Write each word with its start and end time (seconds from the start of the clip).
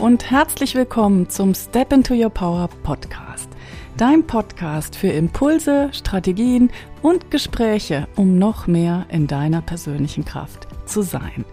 und 0.00 0.30
herzlich 0.30 0.74
willkommen 0.74 1.28
zum 1.28 1.54
Step 1.54 1.92
into 1.92 2.14
Your 2.14 2.30
Power 2.30 2.70
Podcast. 2.82 3.50
Dein 3.98 4.26
Podcast 4.26 4.96
für 4.96 5.08
Impulse, 5.08 5.90
Strategien 5.92 6.70
und 7.02 7.30
Gespräche, 7.30 8.08
um 8.16 8.38
noch 8.38 8.66
mehr 8.66 9.04
in 9.10 9.26
deiner 9.26 9.60
persönlichen 9.60 10.24
Kraft 10.24 10.66
zu 10.86 11.02
sein. 11.02 11.44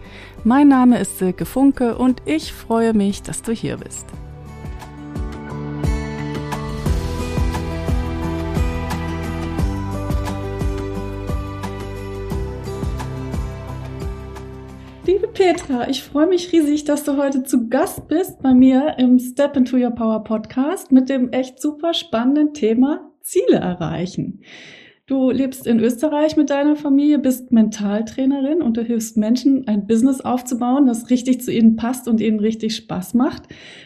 Mein 0.45 0.69
Name 0.69 0.97
ist 0.97 1.17
Silke 1.17 1.45
Funke 1.45 1.97
und 1.97 2.21
ich 2.23 2.53
freue 2.53 2.93
mich, 2.93 3.21
dass 3.21 3.41
du 3.41 3.51
hier 3.51 3.77
bist. 3.77 4.05
Petra, 15.37 15.87
ich 15.87 16.01
freue 16.01 16.25
mich 16.25 16.51
riesig, 16.51 16.85
dass 16.85 17.03
du 17.03 17.15
heute 17.15 17.43
zu 17.43 17.69
Gast 17.69 18.07
bist 18.07 18.41
bei 18.41 18.55
mir 18.55 18.95
im 18.97 19.19
Step 19.19 19.55
into 19.55 19.77
Your 19.77 19.91
Power 19.91 20.23
Podcast 20.23 20.91
mit 20.91 21.09
dem 21.09 21.31
echt 21.31 21.61
super 21.61 21.93
spannenden 21.93 22.55
Thema 22.55 23.11
Ziele 23.21 23.57
erreichen. 23.57 24.41
Du 25.07 25.31
lebst 25.31 25.65
in 25.65 25.79
Österreich 25.79 26.35
mit 26.35 26.49
deiner 26.49 26.75
Familie, 26.75 27.17
bist 27.17 27.53
Mentaltrainerin 27.53 28.61
und 28.61 28.75
du 28.75 28.81
hilfst 28.81 29.15
Menschen, 29.15 29.65
ein 29.65 29.87
Business 29.87 30.19
aufzubauen, 30.19 30.85
das 30.85 31.09
richtig 31.09 31.39
zu 31.39 31.49
ihnen 31.49 31.77
passt 31.77 32.09
und 32.09 32.19
ihnen 32.19 32.41
richtig 32.41 32.75
Spaß 32.75 33.13
macht. 33.13 33.43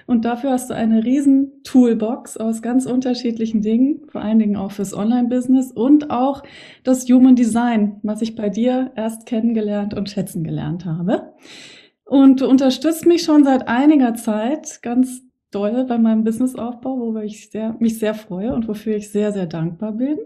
Und 0.08 0.26
dafür 0.26 0.50
hast 0.50 0.72
du 0.72 0.74
eine 0.74 1.06
riesen 1.06 1.62
Toolbox 1.64 2.38
aus 2.38 2.64
ganz 2.64 2.88
unterschiedlichen 2.88 3.62
Dingen, 3.62 4.02
vor 4.08 4.22
allen 4.22 4.40
Dingen 4.40 4.56
auch 4.56 4.72
fürs 4.72 4.96
Online-Business 4.96 5.72
und 5.72 6.10
auch 6.10 6.42
das 6.84 7.08
Human 7.08 7.36
Design, 7.36 8.00
was 8.02 8.24
ich 8.24 8.34
bei 8.34 8.50
dir 8.50 8.92
erst 8.96 9.28
kennengelernt 9.28 9.94
und 9.94 10.10
schätzen 10.10 10.44
gelernt 10.44 10.86
habe. 10.86 11.34
Und 12.04 12.42
du 12.42 12.48
unterstützt 12.48 13.06
mich 13.06 13.22
schon 13.22 13.44
seit 13.44 13.68
einiger 13.68 14.16
Zeit 14.16 14.80
ganz 14.82 15.22
doll 15.52 15.86
bei 15.86 15.98
meinem 15.98 16.24
Businessaufbau, 16.24 16.98
worüber 16.98 17.24
ich 17.24 17.50
sehr, 17.50 17.76
mich 17.80 18.00
sehr 18.00 18.14
freue 18.14 18.54
und 18.54 18.68
wofür 18.68 18.96
ich 18.96 19.12
sehr, 19.12 19.34
sehr 19.34 19.46
dankbar 19.46 19.92
bin. 19.92 20.18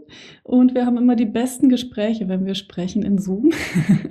Und 0.44 0.76
wir 0.76 0.86
haben 0.86 0.98
immer 0.98 1.16
die 1.16 1.26
besten 1.26 1.67
Gespräche, 1.67 2.30
wenn 2.30 2.45
wir 2.45 2.56
sprechen 2.56 3.04
in 3.04 3.17
Zoom. 3.17 3.52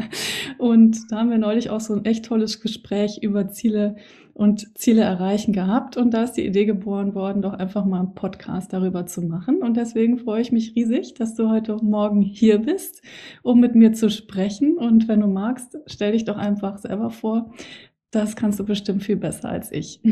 und 0.58 1.10
da 1.10 1.18
haben 1.18 1.30
wir 1.30 1.38
neulich 1.38 1.70
auch 1.70 1.80
so 1.80 1.94
ein 1.94 2.04
echt 2.04 2.24
tolles 2.24 2.60
Gespräch 2.60 3.18
über 3.22 3.48
Ziele 3.48 3.96
und 4.34 4.76
Ziele 4.76 5.02
erreichen 5.02 5.52
gehabt. 5.52 5.96
Und 5.96 6.12
da 6.12 6.24
ist 6.24 6.32
die 6.32 6.44
Idee 6.44 6.64
geboren 6.64 7.14
worden, 7.14 7.42
doch 7.42 7.54
einfach 7.54 7.84
mal 7.84 8.00
einen 8.00 8.14
Podcast 8.14 8.72
darüber 8.72 9.06
zu 9.06 9.22
machen. 9.22 9.62
Und 9.62 9.76
deswegen 9.76 10.18
freue 10.18 10.42
ich 10.42 10.50
mich 10.50 10.74
riesig, 10.74 11.14
dass 11.14 11.36
du 11.36 11.48
heute 11.48 11.76
Morgen 11.76 12.20
hier 12.20 12.58
bist, 12.58 13.02
um 13.42 13.60
mit 13.60 13.76
mir 13.76 13.92
zu 13.92 14.10
sprechen. 14.10 14.76
Und 14.76 15.06
wenn 15.06 15.20
du 15.20 15.28
magst, 15.28 15.78
stell 15.86 16.12
dich 16.12 16.24
doch 16.24 16.36
einfach 16.36 16.78
selber 16.78 17.10
vor. 17.10 17.52
Das 18.10 18.34
kannst 18.34 18.58
du 18.58 18.64
bestimmt 18.64 19.04
viel 19.04 19.16
besser 19.16 19.48
als 19.48 19.70
ich. 19.70 20.00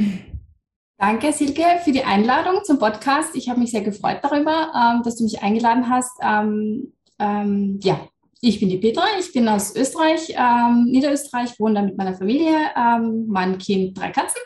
Danke, 1.03 1.33
Silke, 1.33 1.65
für 1.83 1.91
die 1.91 2.05
Einladung 2.05 2.63
zum 2.63 2.79
Podcast. 2.79 3.35
Ich 3.35 3.49
habe 3.49 3.59
mich 3.59 3.73
sehr 3.73 3.81
gefreut 3.81 4.21
darüber, 4.23 4.71
ähm, 4.73 5.03
dass 5.03 5.17
du 5.17 5.25
mich 5.25 5.43
eingeladen 5.43 5.91
hast. 5.91 6.13
Ähm, 6.23 6.93
ähm, 7.19 7.81
ja, 7.83 8.07
ich 8.41 8.61
bin 8.61 8.69
die 8.69 8.79
Petra, 8.79 9.03
ich 9.19 9.33
bin 9.33 9.49
aus 9.49 9.75
Österreich, 9.75 10.33
ähm, 10.39 10.85
Niederösterreich, 10.85 11.59
wohne 11.59 11.75
da 11.75 11.83
mit 11.83 11.99
meiner 11.99 12.15
Familie, 12.15 12.57
ähm, 12.77 13.27
mein 13.27 13.59
Kind, 13.59 13.99
drei 13.99 14.13
Katzen. 14.13 14.41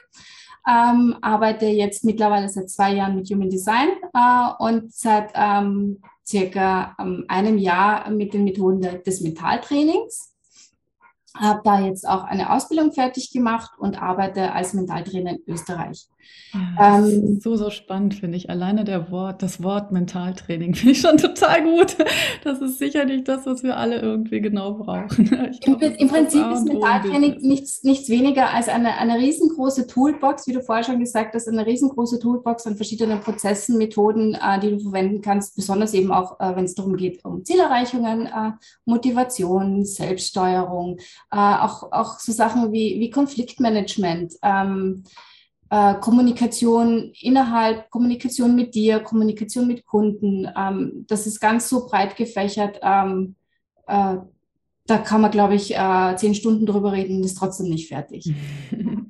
Ähm, 0.67 1.17
arbeite 1.21 1.67
jetzt 1.67 2.07
mittlerweile 2.07 2.49
seit 2.49 2.71
zwei 2.71 2.95
Jahren 2.95 3.17
mit 3.17 3.29
Human 3.29 3.51
Design 3.51 3.91
äh, 4.15 4.53
und 4.59 4.95
seit 4.95 5.35
circa 6.27 6.97
einem 7.29 7.59
Jahr 7.59 8.09
mit 8.09 8.33
den 8.33 8.45
Methoden 8.45 8.81
des 9.05 9.21
Mentaltrainings 9.21 10.33
habe 11.39 11.61
da 11.65 11.81
jetzt 11.81 12.09
auch 12.09 12.25
eine 12.25 12.51
Ausbildung 12.51 12.93
fertig 12.93 13.31
gemacht 13.31 13.73
und 13.79 14.01
arbeite 14.01 14.53
als 14.53 14.73
Mentaltrainer 14.73 15.33
in 15.33 15.43
Österreich. 15.47 16.09
Ja, 16.79 16.99
ähm, 16.99 17.41
so, 17.41 17.57
so 17.57 17.71
spannend 17.71 18.15
finde 18.15 18.37
ich. 18.37 18.51
Alleine 18.51 18.85
der 18.85 19.11
Wort, 19.11 19.43
das 19.43 19.63
Wort 19.63 19.93
Mentaltraining 19.93 20.75
finde 20.77 20.93
ich 20.93 21.01
schon 21.01 21.17
total 21.17 21.63
gut. 21.63 21.97
Das 22.45 22.61
ist 22.61 22.79
sicherlich 22.79 23.25
das, 23.25 23.47
was 23.47 23.63
wir 23.63 23.77
alle 23.77 24.01
irgendwie 24.01 24.41
genau 24.41 24.75
brauchen. 24.75 25.25
Glaub, 25.61 25.83
Im, 25.83 25.95
Im, 25.95 26.09
Prinzip 26.09 26.47
ist 26.53 26.65
Mentaltraining 26.65 27.39
nichts, 27.41 27.83
nichts 27.83 28.09
weniger 28.09 28.51
als 28.51 28.69
eine, 28.69 28.97
eine 28.99 29.19
riesengroße 29.19 29.87
Toolbox, 29.87 30.47
wie 30.47 30.53
du 30.53 30.63
vorher 30.63 30.85
schon 30.85 30.99
gesagt 30.99 31.35
hast, 31.35 31.49
eine 31.49 31.67
riesengroße 31.67 32.19
Toolbox 32.19 32.67
an 32.67 32.77
verschiedenen 32.77 33.21
Prozessen, 33.21 33.79
Methoden, 33.79 34.35
äh, 34.35 34.61
die 34.61 34.71
du 34.71 34.81
verwenden 34.81 35.21
kannst, 35.21 35.57
besonders 35.57 35.95
eben 35.95 36.13
auch, 36.13 36.39
äh, 36.41 36.55
wenn 36.57 36.65
es 36.65 36.75
darum 36.75 36.97
geht, 36.97 37.25
um 37.25 37.45
Zielerreichungen, 37.45 38.27
äh, 38.27 38.53
Motivation, 38.85 39.85
Selbststeuerung, 39.85 40.99
äh, 41.31 41.37
auch, 41.37 41.93
auch 41.93 42.19
so 42.19 42.33
Sachen 42.33 42.73
wie, 42.73 43.01
wie 43.01 43.11
Konfliktmanagement. 43.11 44.35
Ähm, 44.43 45.05
äh, 45.71 45.95
Kommunikation 45.95 47.13
innerhalb, 47.21 47.91
Kommunikation 47.91 48.55
mit 48.55 48.75
dir, 48.75 49.01
Kommunikation 49.01 49.67
mit 49.67 49.85
Kunden. 49.87 50.49
Ähm, 50.57 51.05
das 51.09 51.27
ist 51.27 51.41
ganz 51.41 51.69
so 51.69 51.87
breit 51.87 52.17
gefächert. 52.17 52.79
Ähm, 52.83 53.35
äh, 53.87 54.17
da 54.87 54.99
kann 54.99 55.21
man, 55.21 55.33
glaube 55.33 55.57
ich, 55.57 55.77
äh, 55.77 56.15
zehn 56.17 56.35
Stunden 56.35 56.65
drüber 56.65 56.93
reden 56.93 57.17
und 57.17 57.25
ist 57.25 57.39
trotzdem 57.39 57.69
nicht 57.69 57.89
fertig. 57.89 58.27
ähm, 58.71 59.07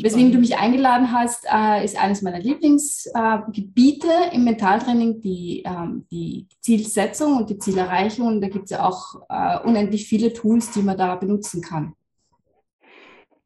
weswegen 0.00 0.30
du 0.30 0.38
mich 0.38 0.56
eingeladen 0.56 1.12
hast, 1.12 1.44
äh, 1.52 1.84
ist 1.84 2.00
eines 2.00 2.22
meiner 2.22 2.38
Lieblingsgebiete 2.38 4.06
äh, 4.06 4.34
im 4.34 4.44
Mentaltraining 4.44 5.20
die, 5.20 5.64
ähm, 5.66 6.06
die 6.12 6.46
Zielsetzung 6.60 7.36
und 7.36 7.50
die 7.50 7.58
Zielerreichung. 7.58 8.28
Und 8.28 8.40
da 8.40 8.48
gibt 8.48 8.66
es 8.66 8.70
ja 8.70 8.84
auch 8.84 9.22
äh, 9.28 9.58
unendlich 9.66 10.06
viele 10.06 10.32
Tools, 10.32 10.70
die 10.70 10.82
man 10.82 10.96
da 10.96 11.16
benutzen 11.16 11.62
kann. 11.62 11.94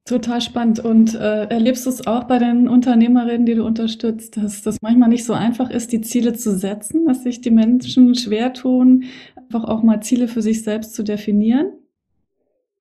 Total 0.07 0.41
spannend. 0.41 0.79
Und 0.79 1.17
äh, 1.17 1.47
erlebst 1.47 1.85
du 1.85 1.91
es 1.91 2.07
auch 2.07 2.25
bei 2.25 2.39
den 2.39 2.69
Unternehmerinnen, 2.69 3.45
die 3.45 3.57
du 3.57 3.65
unterstützt, 3.65 4.37
dass 4.37 4.63
das 4.63 4.81
manchmal 4.81 5.09
nicht 5.09 5.25
so 5.25 5.33
einfach 5.33 5.69
ist, 5.69 5.91
die 5.91 6.01
Ziele 6.01 6.33
zu 6.35 6.57
setzen, 6.57 7.07
dass 7.07 7.25
sich 7.25 7.41
die 7.41 7.51
Menschen 7.51 8.15
schwer 8.15 8.53
tun, 8.53 9.05
einfach 9.35 9.65
auch 9.65 9.83
mal 9.83 10.01
Ziele 10.01 10.29
für 10.29 10.43
sich 10.43 10.63
selbst 10.63 10.95
zu 10.95 11.03
definieren? 11.03 11.73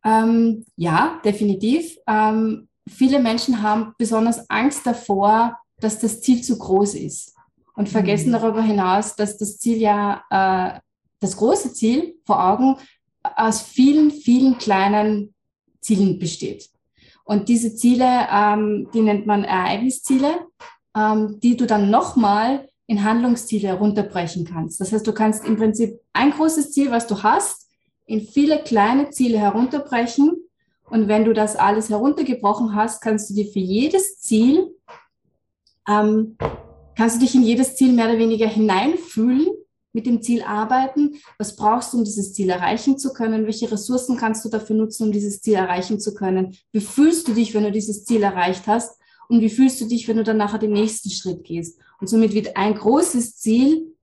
Ähm, 0.04 0.66
ja, 0.76 1.20
definitiv. 1.26 1.98
Ähm, 2.08 2.68
viele 2.88 3.20
Menschen 3.20 3.64
haben 3.64 3.96
besonders 3.98 4.48
Angst 4.52 4.86
davor, 4.86 5.58
dass 5.80 5.98
das 5.98 6.22
Ziel 6.22 6.44
zu 6.44 6.60
groß 6.60 6.94
ist 6.94 7.34
und 7.74 7.90
vergessen 7.90 8.30
mhm. 8.30 8.34
darüber 8.34 8.62
hinaus, 8.62 9.16
dass 9.16 9.40
das 9.40 9.58
Ziel 9.58 9.80
ja, 9.80 10.22
äh, 10.30 10.80
das 11.20 11.36
große 11.38 11.74
Ziel 11.74 12.18
vor 12.24 12.44
Augen 12.52 12.76
aus 13.36 13.64
vielen, 13.64 14.12
vielen 14.12 14.60
kleinen 14.60 15.34
Zielen 15.82 16.20
besteht. 16.20 16.70
Und 17.26 17.50
diese 17.50 17.76
Ziele, 17.76 18.28
ähm, 18.32 18.88
die 18.94 19.02
nennt 19.02 19.26
man 19.26 19.44
Ereignisziele, 19.44 20.46
ähm, 20.96 21.40
die 21.42 21.58
du 21.58 21.66
dann 21.66 21.90
nochmal 21.90 22.70
in 22.88 23.04
Handlungsziele 23.04 23.74
runterbrechen 23.74 24.46
kannst. 24.46 24.80
Das 24.80 24.92
heißt, 24.92 25.06
du 25.06 25.12
kannst 25.12 25.44
im 25.44 25.58
Prinzip 25.58 26.00
ein 26.14 26.32
großes 26.32 26.72
Ziel, 26.72 26.92
was 26.92 27.08
du 27.08 27.24
hast, 27.24 27.68
in 28.06 28.22
viele 28.22 28.60
kleine 28.60 29.10
Ziele 29.10 29.40
herunterbrechen. 29.40 30.38
Und 30.92 31.08
wenn 31.08 31.26
du 31.26 31.34
das 31.34 31.56
alles 31.56 31.90
heruntergebrochen 31.90 32.76
hast, 32.76 33.02
kannst 33.02 33.32
du 33.32 33.34
dir 33.34 33.52
für 33.52 33.60
jedes 33.60 34.20
Ziel, 34.20 34.76
ähm, 35.90 36.38
kannst 36.96 37.16
du 37.16 37.22
dich 37.22 37.34
in 37.34 37.42
jedes 37.42 37.76
Ziel 37.76 37.92
mehr 37.92 38.06
oder 38.06 38.20
weniger 38.20 38.48
hineinfühlen 38.48 39.48
mit 39.96 40.06
dem 40.06 40.22
Ziel 40.22 40.44
arbeiten? 40.44 41.16
Was 41.38 41.56
brauchst 41.56 41.94
du, 41.94 41.98
um 41.98 42.04
dieses 42.04 42.34
Ziel 42.34 42.50
erreichen 42.50 43.00
zu 43.00 43.14
können? 43.14 43.46
Welche 43.46 43.72
Ressourcen 43.72 44.18
kannst 44.18 44.44
du 44.44 44.50
dafür 44.50 44.76
nutzen, 44.76 45.04
um 45.08 45.12
dieses 45.14 45.42
Ziel 45.42 45.56
erreichen 45.56 46.02
zu 46.02 46.14
können? 46.14 46.56
Wie 46.74 46.82
fühlst 46.82 47.30
du 47.30 47.34
dich, 47.34 47.54
wenn 47.54 47.64
du 47.64 47.72
dieses 47.72 48.04
Ziel 48.04 48.22
erreicht 48.22 48.68
hast? 48.68 49.00
Und 49.30 49.40
wie 49.40 49.50
fühlst 49.50 49.80
du 49.80 49.86
dich, 49.86 50.08
wenn 50.08 50.18
du 50.18 50.24
dann 50.24 50.38
nachher 50.38 50.60
den 50.60 50.74
nächsten 50.74 51.10
Schritt 51.10 51.46
gehst? 51.46 51.80
Und 52.02 52.08
somit 52.08 52.34
wird 52.34 52.58
ein 52.58 52.76
großes 52.76 53.38
Ziel 53.38 53.96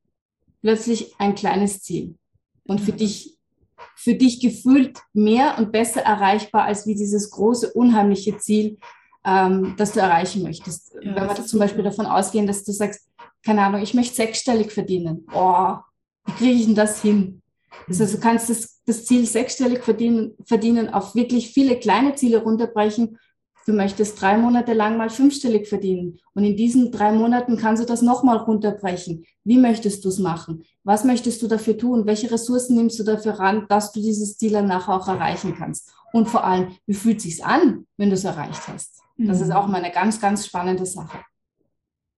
plötzlich 0.62 1.14
ein 1.18 1.34
kleines 1.34 1.82
Ziel. 1.82 2.14
Und 2.64 2.80
für 2.80 2.92
dich, 2.92 3.36
für 3.94 4.14
dich 4.14 4.40
gefühlt 4.40 4.98
mehr 5.12 5.58
und 5.58 5.72
besser 5.72 6.00
erreichbar 6.00 6.64
als 6.64 6.86
wie 6.86 6.94
dieses 6.94 7.30
große, 7.30 7.70
unheimliche 7.74 8.38
Ziel, 8.38 8.78
ähm, 9.24 9.74
das 9.76 9.92
du 9.92 10.00
erreichen 10.00 10.42
möchtest. 10.42 10.94
Ja, 11.02 11.14
Wenn 11.14 11.28
wir 11.28 11.46
zum 11.46 11.58
Beispiel 11.58 11.84
davon 11.84 12.06
ausgehen, 12.06 12.46
dass 12.46 12.64
du 12.64 12.72
sagst, 12.72 13.11
keine 13.44 13.62
Ahnung, 13.62 13.82
ich 13.82 13.94
möchte 13.94 14.14
sechsstellig 14.14 14.72
verdienen. 14.72 15.26
Oh, 15.34 15.76
wie 16.26 16.32
kriege 16.32 16.52
ich 16.52 16.66
denn 16.66 16.74
das 16.74 17.02
hin? 17.02 17.42
Heißt, 17.88 18.14
du 18.14 18.20
kannst 18.20 18.50
das, 18.50 18.80
das 18.86 19.04
Ziel 19.04 19.26
sechsstellig 19.26 19.82
verdienen, 19.82 20.34
verdienen 20.44 20.92
auf 20.92 21.14
wirklich 21.14 21.52
viele 21.52 21.78
kleine 21.78 22.14
Ziele 22.14 22.42
runterbrechen. 22.42 23.18
Du 23.66 23.72
möchtest 23.72 24.20
drei 24.20 24.36
Monate 24.36 24.72
lang 24.72 24.96
mal 24.96 25.08
fünfstellig 25.08 25.68
verdienen. 25.68 26.18
Und 26.34 26.44
in 26.44 26.56
diesen 26.56 26.90
drei 26.90 27.12
Monaten 27.12 27.56
kannst 27.56 27.82
du 27.82 27.86
das 27.86 28.02
nochmal 28.02 28.38
runterbrechen. 28.38 29.24
Wie 29.44 29.58
möchtest 29.58 30.04
du 30.04 30.08
es 30.08 30.18
machen? 30.18 30.64
Was 30.82 31.04
möchtest 31.04 31.42
du 31.42 31.48
dafür 31.48 31.78
tun? 31.78 32.06
Welche 32.06 32.30
Ressourcen 32.30 32.76
nimmst 32.76 32.98
du 32.98 33.04
dafür 33.04 33.38
ran, 33.38 33.66
dass 33.68 33.92
du 33.92 34.00
dieses 34.00 34.36
Ziel 34.36 34.52
dann 34.52 34.66
nachher 34.66 34.94
auch 34.94 35.08
erreichen 35.08 35.54
kannst? 35.56 35.92
Und 36.12 36.28
vor 36.28 36.44
allem, 36.44 36.76
wie 36.86 36.94
fühlt 36.94 37.18
es 37.18 37.22
sich 37.22 37.44
an, 37.44 37.86
wenn 37.96 38.10
du 38.10 38.14
es 38.14 38.24
erreicht 38.24 38.66
hast? 38.68 39.00
Das 39.16 39.40
ist 39.40 39.48
mhm. 39.48 39.54
auch 39.54 39.66
mal 39.68 39.78
eine 39.78 39.92
ganz, 39.92 40.20
ganz 40.20 40.46
spannende 40.46 40.86
Sache. 40.86 41.18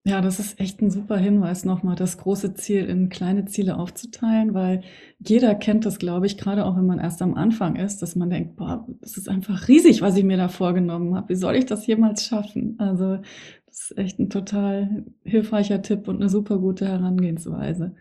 Ja, 0.06 0.20
das 0.20 0.38
ist 0.38 0.60
echt 0.60 0.82
ein 0.82 0.90
super 0.90 1.16
Hinweis 1.16 1.64
nochmal, 1.64 1.96
das 1.96 2.18
große 2.18 2.52
Ziel 2.52 2.84
in 2.84 3.08
kleine 3.08 3.46
Ziele 3.46 3.78
aufzuteilen, 3.78 4.52
weil 4.52 4.82
jeder 5.18 5.54
kennt 5.54 5.86
das, 5.86 5.98
glaube 5.98 6.26
ich, 6.26 6.36
gerade 6.36 6.66
auch 6.66 6.76
wenn 6.76 6.84
man 6.84 6.98
erst 6.98 7.22
am 7.22 7.34
Anfang 7.34 7.76
ist, 7.76 8.02
dass 8.02 8.14
man 8.14 8.28
denkt, 8.28 8.56
boah, 8.56 8.86
das 9.00 9.16
ist 9.16 9.30
einfach 9.30 9.66
riesig, 9.66 10.02
was 10.02 10.18
ich 10.18 10.24
mir 10.24 10.36
da 10.36 10.48
vorgenommen 10.48 11.14
habe. 11.14 11.30
Wie 11.30 11.36
soll 11.36 11.56
ich 11.56 11.64
das 11.64 11.86
jemals 11.86 12.26
schaffen? 12.26 12.74
Also, 12.78 13.16
das 13.64 13.90
ist 13.90 13.96
echt 13.96 14.18
ein 14.18 14.28
total 14.28 15.06
hilfreicher 15.24 15.80
Tipp 15.80 16.06
und 16.06 16.16
eine 16.16 16.28
super 16.28 16.58
gute 16.58 16.86
Herangehensweise. 16.86 17.94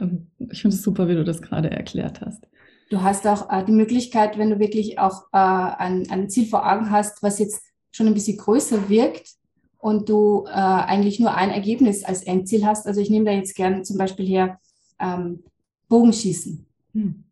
Ähm, 0.00 0.32
ich 0.50 0.60
finde 0.60 0.74
es 0.76 0.82
super, 0.82 1.06
wie 1.06 1.14
du 1.14 1.22
das 1.22 1.40
gerade 1.40 1.70
erklärt 1.70 2.20
hast. 2.20 2.48
Du 2.90 3.02
hast 3.02 3.24
auch 3.28 3.48
äh, 3.52 3.64
die 3.64 3.72
Möglichkeit, 3.72 4.38
wenn 4.38 4.50
du 4.50 4.58
wirklich 4.58 4.98
auch 4.98 5.26
äh, 5.32 5.36
ein, 5.36 6.10
ein 6.10 6.28
Ziel 6.30 6.46
vor 6.46 6.68
Augen 6.68 6.90
hast, 6.90 7.22
was 7.22 7.38
jetzt 7.38 7.62
schon 7.92 8.08
ein 8.08 8.14
bisschen 8.14 8.38
größer 8.38 8.88
wirkt 8.88 9.37
und 9.78 10.08
du 10.08 10.44
äh, 10.46 10.50
eigentlich 10.50 11.20
nur 11.20 11.34
ein 11.34 11.50
Ergebnis 11.50 12.04
als 12.04 12.22
Endziel 12.22 12.66
hast. 12.66 12.86
Also 12.86 13.00
ich 13.00 13.10
nehme 13.10 13.24
da 13.24 13.32
jetzt 13.32 13.54
gern 13.54 13.84
zum 13.84 13.96
Beispiel 13.96 14.26
her 14.26 14.58
ähm, 14.98 15.44
Bogenschießen. 15.88 16.66
Hm. 16.94 17.24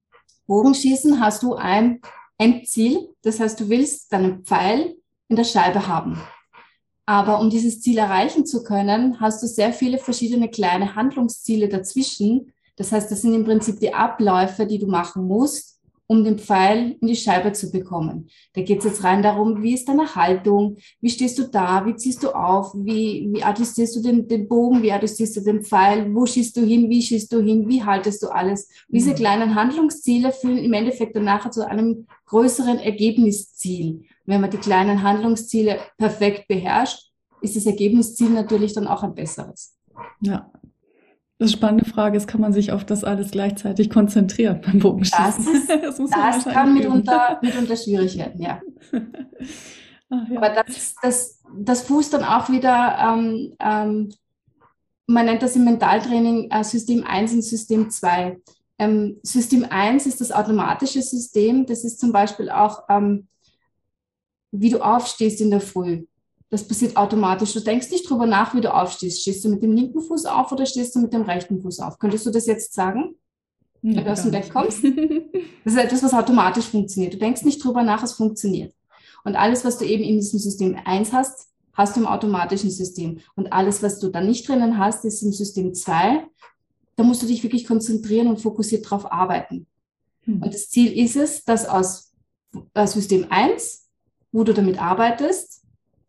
Bogenschießen 0.46 1.20
hast 1.20 1.42
du 1.42 1.54
ein 1.54 2.00
Endziel, 2.38 3.08
das 3.22 3.40
heißt, 3.40 3.58
du 3.58 3.68
willst 3.68 4.12
deinen 4.12 4.44
Pfeil 4.44 4.96
in 5.28 5.36
der 5.36 5.44
Scheibe 5.44 5.88
haben. 5.88 6.20
Aber 7.04 7.40
um 7.40 7.50
dieses 7.50 7.80
Ziel 7.80 7.98
erreichen 7.98 8.46
zu 8.46 8.62
können, 8.62 9.20
hast 9.20 9.42
du 9.42 9.46
sehr 9.46 9.72
viele 9.72 9.98
verschiedene 9.98 10.48
kleine 10.48 10.94
Handlungsziele 10.94 11.68
dazwischen, 11.68 12.52
das 12.76 12.92
heißt, 12.92 13.10
das 13.10 13.22
sind 13.22 13.34
im 13.34 13.44
Prinzip 13.44 13.80
die 13.80 13.94
Abläufe, 13.94 14.66
die 14.66 14.78
du 14.78 14.86
machen 14.86 15.26
musst, 15.26 15.75
um 16.08 16.22
den 16.24 16.38
Pfeil 16.38 16.96
in 17.00 17.08
die 17.08 17.16
Scheibe 17.16 17.52
zu 17.52 17.70
bekommen. 17.70 18.28
Da 18.54 18.62
geht 18.62 18.78
es 18.78 18.84
jetzt 18.84 19.04
rein 19.04 19.22
darum, 19.22 19.62
wie 19.62 19.74
ist 19.74 19.88
deine 19.88 20.14
Haltung, 20.14 20.76
wie 21.00 21.10
stehst 21.10 21.38
du 21.38 21.44
da, 21.44 21.84
wie 21.84 21.96
ziehst 21.96 22.22
du 22.22 22.30
auf, 22.30 22.72
wie, 22.74 23.28
wie 23.32 23.42
adjustierst 23.42 23.96
du 23.96 24.02
den, 24.02 24.28
den 24.28 24.48
Bogen, 24.48 24.82
wie 24.82 24.92
adjustierst 24.92 25.36
du 25.36 25.40
den 25.40 25.64
Pfeil, 25.64 26.14
wo 26.14 26.24
schießt 26.26 26.56
du 26.56 26.64
hin, 26.64 26.88
wie 26.88 27.02
schießt 27.02 27.32
du 27.32 27.40
hin, 27.40 27.68
wie 27.68 27.82
haltest 27.82 28.22
du 28.22 28.28
alles. 28.28 28.68
Und 28.88 28.96
diese 28.96 29.10
mhm. 29.10 29.16
kleinen 29.16 29.54
Handlungsziele 29.54 30.32
führen 30.32 30.58
im 30.58 30.72
Endeffekt 30.72 31.16
dann 31.16 31.24
nachher 31.24 31.50
zu 31.50 31.66
einem 31.66 32.06
größeren 32.26 32.78
Ergebnisziel. 32.78 34.04
Wenn 34.24 34.40
man 34.40 34.50
die 34.50 34.58
kleinen 34.58 35.02
Handlungsziele 35.02 35.78
perfekt 35.98 36.48
beherrscht, 36.48 37.10
ist 37.40 37.56
das 37.56 37.66
Ergebnisziel 37.66 38.30
natürlich 38.30 38.72
dann 38.72 38.86
auch 38.86 39.02
ein 39.02 39.14
besseres. 39.14 39.76
Ja, 40.20 40.50
das 41.38 41.52
spannende 41.52 41.84
Frage 41.84 42.16
ist, 42.16 42.26
kann 42.26 42.40
man 42.40 42.52
sich 42.52 42.72
auf 42.72 42.84
das 42.84 43.04
alles 43.04 43.30
gleichzeitig 43.30 43.90
konzentrieren 43.90 44.60
beim 44.64 44.78
Bogenschießen? 44.78 45.46
Das, 45.68 45.96
das, 45.98 46.10
das 46.10 46.44
kann 46.44 46.72
mitunter, 46.72 47.38
mitunter 47.42 47.76
schwierig 47.76 48.16
werden, 48.16 48.40
ja. 48.40 48.60
Ach, 50.10 50.28
ja. 50.30 50.36
Aber 50.36 50.50
das, 50.50 50.94
das, 51.02 51.42
das 51.58 51.82
fußt 51.82 52.14
dann 52.14 52.24
auch 52.24 52.48
wieder, 52.48 52.96
ähm, 52.98 53.54
ähm, 53.58 54.14
man 55.06 55.26
nennt 55.26 55.42
das 55.42 55.56
im 55.56 55.64
Mentaltraining 55.64 56.50
äh, 56.50 56.64
System 56.64 57.04
1 57.04 57.34
und 57.34 57.42
System 57.42 57.90
2. 57.90 58.40
Ähm, 58.78 59.18
System 59.22 59.66
1 59.68 60.06
ist 60.06 60.20
das 60.20 60.32
automatische 60.32 61.02
System, 61.02 61.66
das 61.66 61.84
ist 61.84 62.00
zum 62.00 62.12
Beispiel 62.12 62.50
auch, 62.50 62.84
ähm, 62.88 63.28
wie 64.52 64.70
du 64.70 64.80
aufstehst 64.80 65.40
in 65.40 65.50
der 65.50 65.60
Früh. 65.60 66.04
Das 66.48 66.66
passiert 66.66 66.96
automatisch. 66.96 67.52
Du 67.52 67.60
denkst 67.60 67.90
nicht 67.90 68.08
drüber 68.08 68.26
nach, 68.26 68.54
wie 68.54 68.60
du 68.60 68.72
aufstehst. 68.72 69.22
Stehst 69.22 69.44
du 69.44 69.48
mit 69.48 69.62
dem 69.62 69.72
linken 69.72 70.00
Fuß 70.00 70.26
auf 70.26 70.52
oder 70.52 70.64
stehst 70.64 70.94
du 70.94 71.00
mit 71.00 71.12
dem 71.12 71.22
rechten 71.22 71.60
Fuß 71.60 71.80
auf? 71.80 71.98
Könntest 71.98 72.24
du 72.26 72.30
das 72.30 72.46
jetzt 72.46 72.72
sagen? 72.72 73.16
Ja, 73.82 73.96
wenn 73.96 74.04
du 74.04 74.12
aus 74.12 74.22
dem 74.22 74.30
Bett 74.30 74.50
kommst? 74.50 74.84
Das 75.64 75.74
ist 75.74 75.80
etwas, 75.80 76.04
was 76.04 76.14
automatisch 76.14 76.66
funktioniert. 76.66 77.14
Du 77.14 77.18
denkst 77.18 77.42
nicht 77.42 77.62
drüber 77.62 77.82
nach, 77.82 78.00
es 78.04 78.12
funktioniert. 78.12 78.72
Und 79.24 79.34
alles, 79.34 79.64
was 79.64 79.78
du 79.78 79.84
eben 79.84 80.04
in 80.04 80.14
diesem 80.14 80.38
System 80.38 80.76
1 80.84 81.12
hast, 81.12 81.48
hast 81.72 81.96
du 81.96 82.00
im 82.00 82.06
automatischen 82.06 82.70
System. 82.70 83.18
Und 83.34 83.52
alles, 83.52 83.82
was 83.82 83.98
du 83.98 84.08
da 84.08 84.20
nicht 84.20 84.48
drinnen 84.48 84.78
hast, 84.78 85.04
ist 85.04 85.22
im 85.22 85.32
System 85.32 85.74
2. 85.74 86.24
Da 86.94 87.02
musst 87.02 87.22
du 87.22 87.26
dich 87.26 87.42
wirklich 87.42 87.66
konzentrieren 87.66 88.28
und 88.28 88.40
fokussiert 88.40 88.88
drauf 88.88 89.10
arbeiten. 89.10 89.66
Hm. 90.22 90.42
Und 90.42 90.54
das 90.54 90.70
Ziel 90.70 90.96
ist 90.96 91.16
es, 91.16 91.44
dass 91.44 91.66
aus 91.66 92.12
äh, 92.74 92.86
System 92.86 93.26
1, 93.28 93.88
wo 94.30 94.44
du 94.44 94.54
damit 94.54 94.80
arbeitest, 94.80 95.62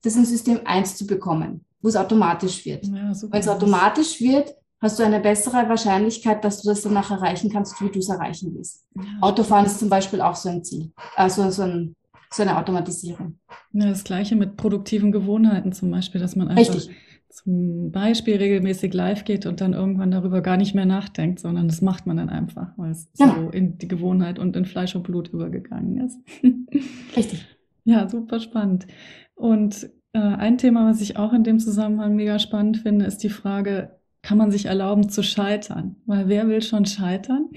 das 0.03 0.15
in 0.15 0.25
System 0.25 0.59
1 0.65 0.97
zu 0.97 1.07
bekommen, 1.07 1.65
wo 1.81 1.89
es 1.89 1.95
automatisch 1.95 2.65
wird. 2.65 2.85
Ja, 2.88 3.11
Wenn 3.29 3.39
es 3.39 3.47
automatisch 3.47 4.19
wird, 4.21 4.55
hast 4.79 4.99
du 4.99 5.03
eine 5.03 5.19
bessere 5.19 5.67
Wahrscheinlichkeit, 5.67 6.44
dass 6.44 6.61
du 6.61 6.69
das 6.69 6.81
danach 6.81 7.09
erreichen 7.11 7.49
kannst, 7.51 7.81
wie 7.81 7.89
du 7.89 7.99
es 7.99 8.09
erreichen 8.09 8.53
willst. 8.55 8.85
Ja, 8.95 9.03
Autofahren 9.21 9.65
ist 9.65 9.79
zum 9.79 9.89
Beispiel 9.89 10.21
auch 10.21 10.35
so 10.35 10.49
ein 10.49 10.63
Ziel, 10.63 10.91
also 11.15 11.49
so, 11.49 11.63
ein, 11.63 11.95
so 12.31 12.44
eine 12.44 12.57
Automatisierung. 12.57 13.39
Ja, 13.73 13.88
das 13.88 14.03
gleiche 14.03 14.35
mit 14.35 14.57
produktiven 14.57 15.11
Gewohnheiten 15.11 15.71
zum 15.71 15.91
Beispiel, 15.91 16.21
dass 16.21 16.35
man 16.35 16.47
einfach 16.47 16.75
Richtig. 16.75 16.95
zum 17.29 17.91
Beispiel 17.91 18.38
regelmäßig 18.38 18.94
live 18.94 19.23
geht 19.23 19.45
und 19.45 19.61
dann 19.61 19.73
irgendwann 19.73 20.11
darüber 20.11 20.41
gar 20.41 20.57
nicht 20.57 20.75
mehr 20.75 20.85
nachdenkt, 20.85 21.39
sondern 21.39 21.67
das 21.67 21.81
macht 21.81 22.05
man 22.05 22.17
dann 22.17 22.29
einfach, 22.29 22.69
weil 22.77 22.91
es 22.91 23.07
ja. 23.17 23.35
so 23.35 23.49
in 23.49 23.77
die 23.77 23.88
Gewohnheit 23.88 24.38
und 24.38 24.55
in 24.55 24.65
Fleisch 24.65 24.95
und 24.95 25.03
Blut 25.03 25.29
übergegangen 25.29 26.05
ist. 26.05 26.19
Richtig. 27.15 27.45
Ja, 27.87 28.09
super 28.09 28.41
spannend. 28.41 28.85
Und 29.33 29.89
äh, 30.11 30.19
ein 30.19 30.57
Thema, 30.57 30.89
was 30.89 30.99
ich 30.99 31.15
auch 31.15 31.31
in 31.31 31.45
dem 31.45 31.57
Zusammenhang 31.57 32.17
mega 32.17 32.37
spannend 32.37 32.79
finde, 32.79 33.05
ist 33.05 33.19
die 33.19 33.29
Frage, 33.29 33.97
kann 34.21 34.37
man 34.37 34.51
sich 34.51 34.65
erlauben 34.65 35.07
zu 35.07 35.23
scheitern? 35.23 35.95
Weil 36.05 36.27
wer 36.27 36.49
will 36.49 36.61
schon 36.61 36.85
scheitern? 36.85 37.47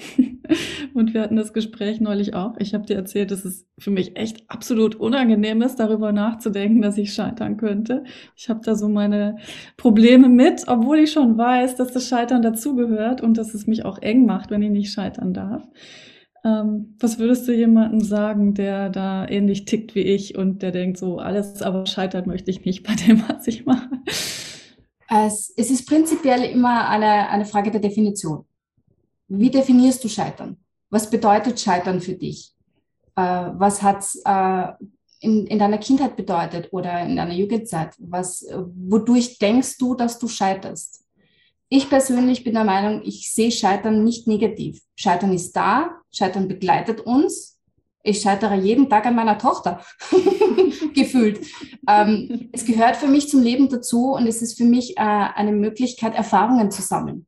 und 0.95 1.15
wir 1.15 1.23
hatten 1.23 1.35
das 1.35 1.53
Gespräch 1.53 2.01
neulich 2.01 2.35
auch. 2.35 2.59
Ich 2.59 2.75
habe 2.75 2.87
dir 2.87 2.95
erzählt, 2.95 3.33
dass 3.33 3.45
es 3.45 3.67
für 3.77 3.91
mich 3.91 4.17
echt 4.17 4.49
absolut 4.49 4.95
unangenehm 4.95 5.63
ist, 5.63 5.81
darüber 5.81 6.13
nachzudenken, 6.13 6.81
dass 6.81 6.97
ich 6.97 7.13
scheitern 7.13 7.57
könnte. 7.57 8.05
Ich 8.37 8.49
habe 8.49 8.61
da 8.63 8.77
so 8.77 8.89
meine 8.89 9.35
Probleme 9.77 10.29
mit, 10.29 10.63
obwohl 10.69 11.01
ich 11.01 11.11
schon 11.11 11.37
weiß, 11.37 11.75
dass 11.75 11.93
das 11.93 12.07
Scheitern 12.07 12.43
dazugehört 12.43 13.21
und 13.21 13.37
dass 13.37 13.53
es 13.53 13.67
mich 13.67 13.85
auch 13.85 13.99
eng 14.01 14.27
macht, 14.27 14.53
wenn 14.53 14.63
ich 14.63 14.71
nicht 14.71 14.93
scheitern 14.93 15.35
darf. 15.35 15.67
Ähm, 16.45 16.97
was 16.99 17.19
würdest 17.19 17.47
du 17.47 17.53
jemandem 17.53 18.01
sagen, 18.01 18.55
der 18.55 18.89
da 18.89 19.29
ähnlich 19.29 19.67
tickt 19.67 19.95
wie 19.95 20.01
ich 20.01 20.37
und 20.39 20.63
der 20.63 20.71
denkt 20.71 20.97
so, 20.97 21.19
alles 21.19 21.61
aber 21.61 21.87
scheitert 21.87 22.27
möchte 22.27 22.51
ich 22.51 22.65
nicht 22.65 22.83
bei 22.83 22.95
dem, 22.95 23.23
was 23.29 23.47
ich 23.47 23.67
mache? 23.67 23.89
Es, 25.09 25.53
es 25.57 25.71
ist 25.71 25.87
prinzipiell 25.87 26.45
immer 26.45 26.89
eine, 26.89 27.29
eine 27.29 27.45
Frage 27.45 27.71
der 27.71 27.81
Definition. 27.81 28.45
Wie 29.29 29.51
definierst 29.51 30.03
du 30.03 30.09
Scheitern? 30.09 30.57
Was 30.89 31.11
bedeutet 31.11 31.61
Scheitern 31.61 32.01
für 32.01 32.15
dich? 32.15 32.55
Äh, 33.17 33.23
was 33.23 33.83
hat 33.83 33.99
es 33.99 34.23
äh, 34.25 34.73
in, 35.21 35.47
in 35.47 35.59
deiner 35.59 35.79
Kindheit 35.79 36.17
bedeutet 36.17 36.69
oder 36.73 37.01
in 37.03 37.17
deiner 37.17 37.35
Jugendzeit? 37.35 37.95
Was, 37.99 38.47
wodurch 38.53 39.39
denkst 39.39 39.77
du, 39.79 39.95
dass 39.95 40.19
du 40.19 40.27
scheiterst? 40.27 41.05
Ich 41.69 41.89
persönlich 41.89 42.43
bin 42.43 42.55
der 42.55 42.65
Meinung, 42.65 43.03
ich 43.05 43.33
sehe 43.33 43.53
Scheitern 43.53 44.03
nicht 44.03 44.27
negativ. 44.27 44.83
Scheitern 44.97 45.33
ist 45.33 45.53
da, 45.53 46.00
Scheitern 46.13 46.49
begleitet 46.49 47.01
uns. 47.01 47.59
Ich 48.03 48.23
scheitere 48.23 48.55
jeden 48.55 48.89
Tag 48.89 49.05
an 49.07 49.15
meiner 49.15 49.37
Tochter, 49.39 49.85
gefühlt. 50.95 51.47
Ähm, 51.87 52.49
es 52.53 52.65
gehört 52.65 52.97
für 52.97 53.09
mich 53.09 53.29
zum 53.29 53.43
Leben 53.43 53.69
dazu 53.69 54.13
und 54.13 54.27
es 54.27 54.41
ist 54.41 54.57
für 54.57 54.65
mich 54.65 54.97
äh, 54.97 55.01
eine 55.01 55.53
Möglichkeit, 55.53 56.15
Erfahrungen 56.15 56.71
zu 56.71 56.81
sammeln. 56.81 57.27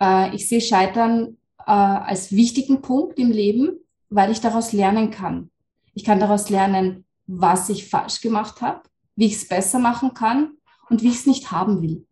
Äh, 0.00 0.34
ich 0.34 0.48
sehe 0.48 0.60
Scheitern 0.60 1.36
äh, 1.58 1.70
als 1.70 2.32
wichtigen 2.32 2.82
Punkt 2.82 3.18
im 3.18 3.30
Leben, 3.30 3.78
weil 4.08 4.32
ich 4.32 4.40
daraus 4.40 4.72
lernen 4.72 5.10
kann. 5.12 5.50
Ich 5.94 6.04
kann 6.04 6.18
daraus 6.18 6.50
lernen, 6.50 7.04
was 7.26 7.68
ich 7.68 7.88
falsch 7.88 8.20
gemacht 8.20 8.60
habe, 8.60 8.82
wie 9.14 9.26
ich 9.26 9.36
es 9.36 9.46
besser 9.46 9.78
machen 9.78 10.14
kann 10.14 10.54
und 10.88 11.02
wie 11.02 11.08
ich 11.08 11.16
es 11.16 11.26
nicht 11.26 11.52
haben 11.52 11.80
will. 11.80 12.06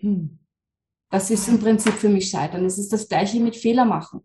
Hm. 0.00 0.38
Das 1.10 1.30
ist 1.30 1.46
im 1.48 1.60
Prinzip 1.60 1.92
für 1.92 2.08
mich 2.08 2.30
Scheitern. 2.30 2.64
Es 2.64 2.78
ist 2.78 2.92
das 2.92 3.08
Gleiche 3.08 3.38
mit 3.38 3.54
Fehler 3.54 3.84
machen. 3.84 4.22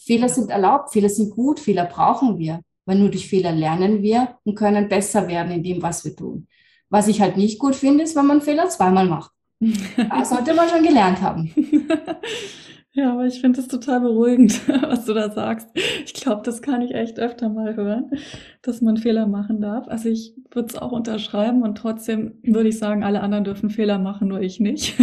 Fehler 0.00 0.28
sind 0.28 0.50
erlaubt, 0.50 0.92
Fehler 0.92 1.08
sind 1.08 1.30
gut, 1.30 1.60
Fehler 1.60 1.84
brauchen 1.84 2.38
wir. 2.38 2.60
Weil 2.86 2.98
nur 2.98 3.10
durch 3.10 3.28
Fehler 3.28 3.52
lernen 3.52 4.02
wir 4.02 4.36
und 4.44 4.56
können 4.56 4.88
besser 4.88 5.28
werden 5.28 5.52
in 5.52 5.62
dem, 5.62 5.82
was 5.82 6.04
wir 6.04 6.16
tun. 6.16 6.48
Was 6.88 7.08
ich 7.08 7.20
halt 7.20 7.36
nicht 7.36 7.58
gut 7.58 7.76
finde, 7.76 8.02
ist, 8.04 8.16
wenn 8.16 8.26
man 8.26 8.40
Fehler 8.40 8.68
zweimal 8.68 9.06
macht. 9.06 9.32
Das 10.10 10.30
sollte 10.30 10.54
man 10.54 10.68
schon 10.68 10.82
gelernt 10.82 11.20
haben. 11.20 11.52
Ja, 12.92 13.12
aber 13.12 13.26
ich 13.26 13.40
finde 13.40 13.60
es 13.60 13.68
total 13.68 14.00
beruhigend, 14.00 14.68
was 14.82 15.04
du 15.04 15.14
da 15.14 15.30
sagst. 15.30 15.68
Ich 16.04 16.12
glaube, 16.12 16.42
das 16.44 16.60
kann 16.60 16.82
ich 16.82 16.92
echt 16.92 17.20
öfter 17.20 17.48
mal 17.48 17.76
hören, 17.76 18.10
dass 18.62 18.80
man 18.80 18.96
Fehler 18.96 19.28
machen 19.28 19.60
darf. 19.60 19.86
Also 19.86 20.08
ich 20.08 20.34
würde 20.50 20.68
es 20.70 20.76
auch 20.76 20.90
unterschreiben 20.90 21.62
und 21.62 21.78
trotzdem 21.78 22.40
würde 22.42 22.68
ich 22.68 22.78
sagen, 22.78 23.04
alle 23.04 23.20
anderen 23.20 23.44
dürfen 23.44 23.70
Fehler 23.70 24.00
machen, 24.00 24.26
nur 24.26 24.40
ich 24.40 24.58
nicht. 24.58 24.96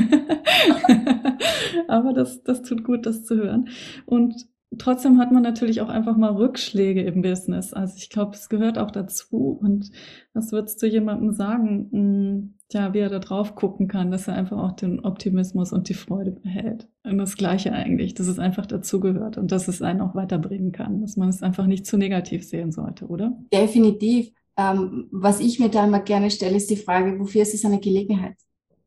aber 1.88 2.12
das, 2.12 2.44
das 2.44 2.62
tut 2.62 2.84
gut, 2.84 3.06
das 3.06 3.24
zu 3.24 3.38
hören. 3.38 3.70
Und 4.06 4.48
trotzdem 4.78 5.20
hat 5.20 5.32
man 5.32 5.44
natürlich 5.44 5.82
auch 5.82 5.90
einfach 5.90 6.18
mal 6.18 6.32
Rückschläge 6.32 7.02
im 7.02 7.22
Business. 7.22 7.74
Also 7.74 7.96
ich 7.98 8.10
glaube, 8.10 8.36
es 8.36 8.50
gehört 8.50 8.78
auch 8.78 8.92
dazu. 8.92 9.58
Und 9.62 9.92
was 10.34 10.52
würdest 10.52 10.82
du 10.82 10.88
jemandem 10.88 11.32
sagen, 11.32 11.90
hm, 11.92 12.54
ja, 12.72 12.94
wie 12.94 13.00
er 13.00 13.10
da 13.10 13.20
drauf 13.20 13.56
gucken 13.56 13.88
kann, 13.88 14.12
dass 14.12 14.28
er 14.28 14.36
einfach 14.36 14.58
auch 14.58 14.74
den 14.74 15.00
Optimismus 15.06 15.72
und 15.72 15.90
die 15.90 15.94
Freude 15.94 16.32
behält? 16.32 16.88
Und 17.04 17.18
das 17.18 17.38
Gleiche 17.38 17.72
eigentlich, 17.72 18.14
dass 18.14 18.28
es 18.28 18.40
einfach 18.40 18.66
dazugehört 18.66 19.38
und 19.38 19.52
dass 19.52 19.68
es 19.68 19.82
einen 19.82 20.02
auch 20.02 20.16
weiterbringen 20.16 20.74
kann, 20.74 21.02
dass 21.02 21.16
man 21.16 21.30
es 21.30 21.42
einfach 21.42 21.66
nicht 21.66 21.86
zu 21.86 21.98
negativ 21.98 22.44
sehen 22.46 22.72
sollte, 22.72 23.08
oder? 23.08 23.38
Definitiv. 23.54 24.32
Ähm, 24.58 25.08
was 25.12 25.40
ich 25.40 25.60
mir 25.60 25.70
da 25.70 25.86
immer 25.86 26.02
gerne 26.02 26.30
stelle, 26.32 26.58
ist 26.58 26.70
die 26.70 26.78
Frage, 26.78 27.20
wofür 27.20 27.44
ist 27.44 27.54
es 27.54 27.64
eine 27.64 27.80
Gelegenheit? 27.80 28.36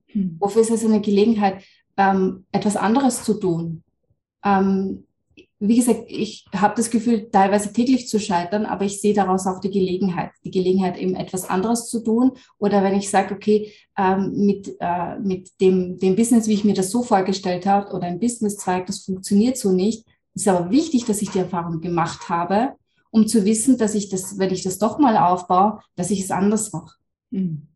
Hm. 0.08 0.37
Wofür 0.40 0.62
ist 0.62 0.70
es 0.70 0.84
eine 0.84 1.00
Gelegenheit, 1.00 1.62
ähm, 1.96 2.44
etwas 2.52 2.76
anderes 2.76 3.25
zu 3.25 3.34
tun? 3.34 3.82
Ähm, 4.44 5.04
wie 5.62 5.76
gesagt, 5.76 6.05
ich 6.07 6.47
habe 6.57 6.75
das 6.75 6.90
Gefühl, 6.90 7.29
teilweise 7.31 7.71
täglich 7.71 8.09
zu 8.09 8.19
scheitern, 8.19 8.64
aber 8.64 8.87
ich 8.87 8.99
sehe 8.99 9.12
daraus 9.12 9.47
auch 9.47 9.61
die 9.61 9.71
Gelegenheit, 9.71 10.31
die 10.43 10.50
Gelegenheit 10.50 10.97
eben 10.97 11.14
etwas 11.14 11.50
anderes 11.50 11.90
zu 11.90 12.02
tun. 12.02 12.33
Oder 12.59 12.83
wenn 12.83 12.97
ich 12.97 13.11
sage, 13.11 13.35
okay, 13.35 13.71
ähm, 13.99 14.33
mit, 14.47 14.75
äh, 14.81 15.19
mit 15.19 15.50
dem, 15.61 15.99
dem 15.99 16.17
Business, 16.17 16.49
wie 16.49 16.55
ich 16.55 16.64
mir 16.64 16.73
das 16.73 16.90
so 16.90 17.02
vorgestellt 17.02 17.67
habe, 17.67 17.95
oder 17.95 18.07
ein 18.07 18.19
Businesszweig, 18.19 18.87
das 18.87 19.00
funktioniert 19.00 19.59
so 19.59 19.71
nicht. 19.71 20.07
Ist 20.35 20.49
aber 20.49 20.71
wichtig, 20.71 21.05
dass 21.05 21.21
ich 21.21 21.31
die 21.31 21.40
Erfahrung 21.40 21.83
gemacht 21.83 22.31
habe, 22.31 22.73
um 23.11 23.26
zu 23.26 23.45
wissen, 23.45 23.76
dass 23.76 23.95
ich 23.95 24.09
das, 24.09 24.38
wenn 24.38 24.52
ich 24.55 24.62
das 24.62 24.79
doch 24.79 24.99
mal 24.99 25.19
aufbaue, 25.19 25.81
dass 25.95 26.11
ich 26.11 26.21
es 26.21 26.31
anders 26.31 26.73
mache. 26.73 26.97
Hm. 27.33 27.69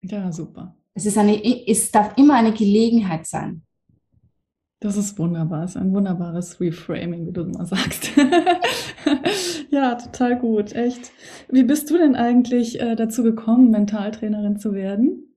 Ja, 0.00 0.32
super. 0.32 0.74
Es, 0.94 1.04
ist 1.04 1.18
eine, 1.18 1.38
es 1.68 1.90
darf 1.90 2.16
immer 2.16 2.34
eine 2.34 2.52
Gelegenheit 2.52 3.26
sein. 3.26 3.65
Das 4.80 4.96
ist 4.98 5.18
wunderbar, 5.18 5.62
das 5.62 5.70
ist 5.70 5.76
ein 5.78 5.94
wunderbares 5.94 6.60
Reframing, 6.60 7.26
wie 7.26 7.32
du 7.32 7.44
mal 7.44 7.64
sagst. 7.64 8.10
ja, 9.70 9.94
total 9.94 10.38
gut, 10.38 10.74
echt. 10.74 11.12
Wie 11.48 11.64
bist 11.64 11.90
du 11.90 11.96
denn 11.96 12.14
eigentlich 12.14 12.78
äh, 12.78 12.94
dazu 12.94 13.22
gekommen, 13.22 13.70
Mentaltrainerin 13.70 14.58
zu 14.58 14.74
werden? 14.74 15.34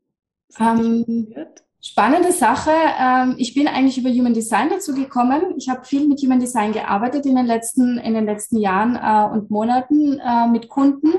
Ähm, 0.60 1.34
spannende 1.80 2.34
Sache. 2.34 2.72
Ähm, 3.00 3.36
ich 3.38 3.54
bin 3.54 3.70
eigentlich 3.70 3.98
über 3.98 4.10
Human 4.10 4.34
Design 4.34 4.70
dazu 4.70 4.94
gekommen. 4.94 5.54
Ich 5.58 5.70
habe 5.70 5.86
viel 5.86 6.06
mit 6.06 6.22
Human 6.22 6.40
Design 6.40 6.74
gearbeitet 6.74 7.26
in 7.26 7.36
den 7.36 7.46
letzten, 7.46 7.98
in 7.98 8.16
den 8.16 8.26
letzten 8.26 8.58
Jahren 8.58 8.98
äh, 8.98 9.34
und 9.34 9.50
Monaten 9.50 10.20
äh, 10.20 10.48
mit 10.48 10.68
Kunden 10.68 11.14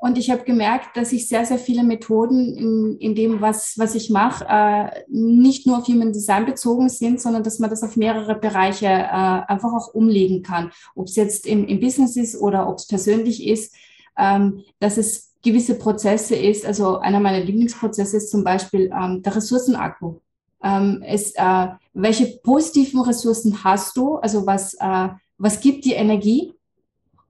und 0.00 0.16
ich 0.16 0.30
habe 0.30 0.44
gemerkt, 0.44 0.96
dass 0.96 1.12
ich 1.12 1.28
sehr, 1.28 1.44
sehr 1.44 1.58
viele 1.58 1.84
Methoden 1.84 2.56
in, 2.56 2.96
in 2.98 3.14
dem, 3.14 3.42
was, 3.42 3.74
was 3.76 3.94
ich 3.94 4.08
mache, 4.08 4.46
äh, 4.48 5.02
nicht 5.08 5.66
nur 5.66 5.78
auf 5.78 5.88
Human 5.88 6.10
Design 6.12 6.46
bezogen 6.46 6.88
sind, 6.88 7.20
sondern 7.20 7.42
dass 7.42 7.58
man 7.58 7.68
das 7.68 7.82
auf 7.82 7.96
mehrere 7.96 8.34
Bereiche 8.34 8.86
äh, 8.86 8.88
einfach 8.88 9.74
auch 9.74 9.92
umlegen 9.92 10.42
kann. 10.42 10.72
Ob 10.94 11.08
es 11.08 11.16
jetzt 11.16 11.46
im, 11.46 11.66
im 11.66 11.80
Business 11.80 12.16
ist 12.16 12.40
oder 12.40 12.66
ob 12.66 12.78
es 12.78 12.86
persönlich 12.86 13.46
ist, 13.46 13.74
ähm, 14.16 14.62
dass 14.78 14.96
es 14.96 15.34
gewisse 15.42 15.74
Prozesse 15.74 16.34
ist. 16.34 16.64
Also 16.64 16.98
einer 16.98 17.20
meiner 17.20 17.44
Lieblingsprozesse 17.44 18.16
ist 18.16 18.30
zum 18.30 18.42
Beispiel 18.42 18.90
ähm, 18.98 19.22
der 19.22 19.36
Ressourcenakku. 19.36 20.14
Ähm, 20.62 21.02
es, 21.06 21.32
äh, 21.32 21.68
welche 21.92 22.38
positiven 22.42 23.02
Ressourcen 23.02 23.64
hast 23.64 23.98
du? 23.98 24.16
Also 24.16 24.46
was, 24.46 24.72
äh, 24.80 25.08
was 25.36 25.60
gibt 25.60 25.84
dir 25.84 25.96
Energie 25.96 26.54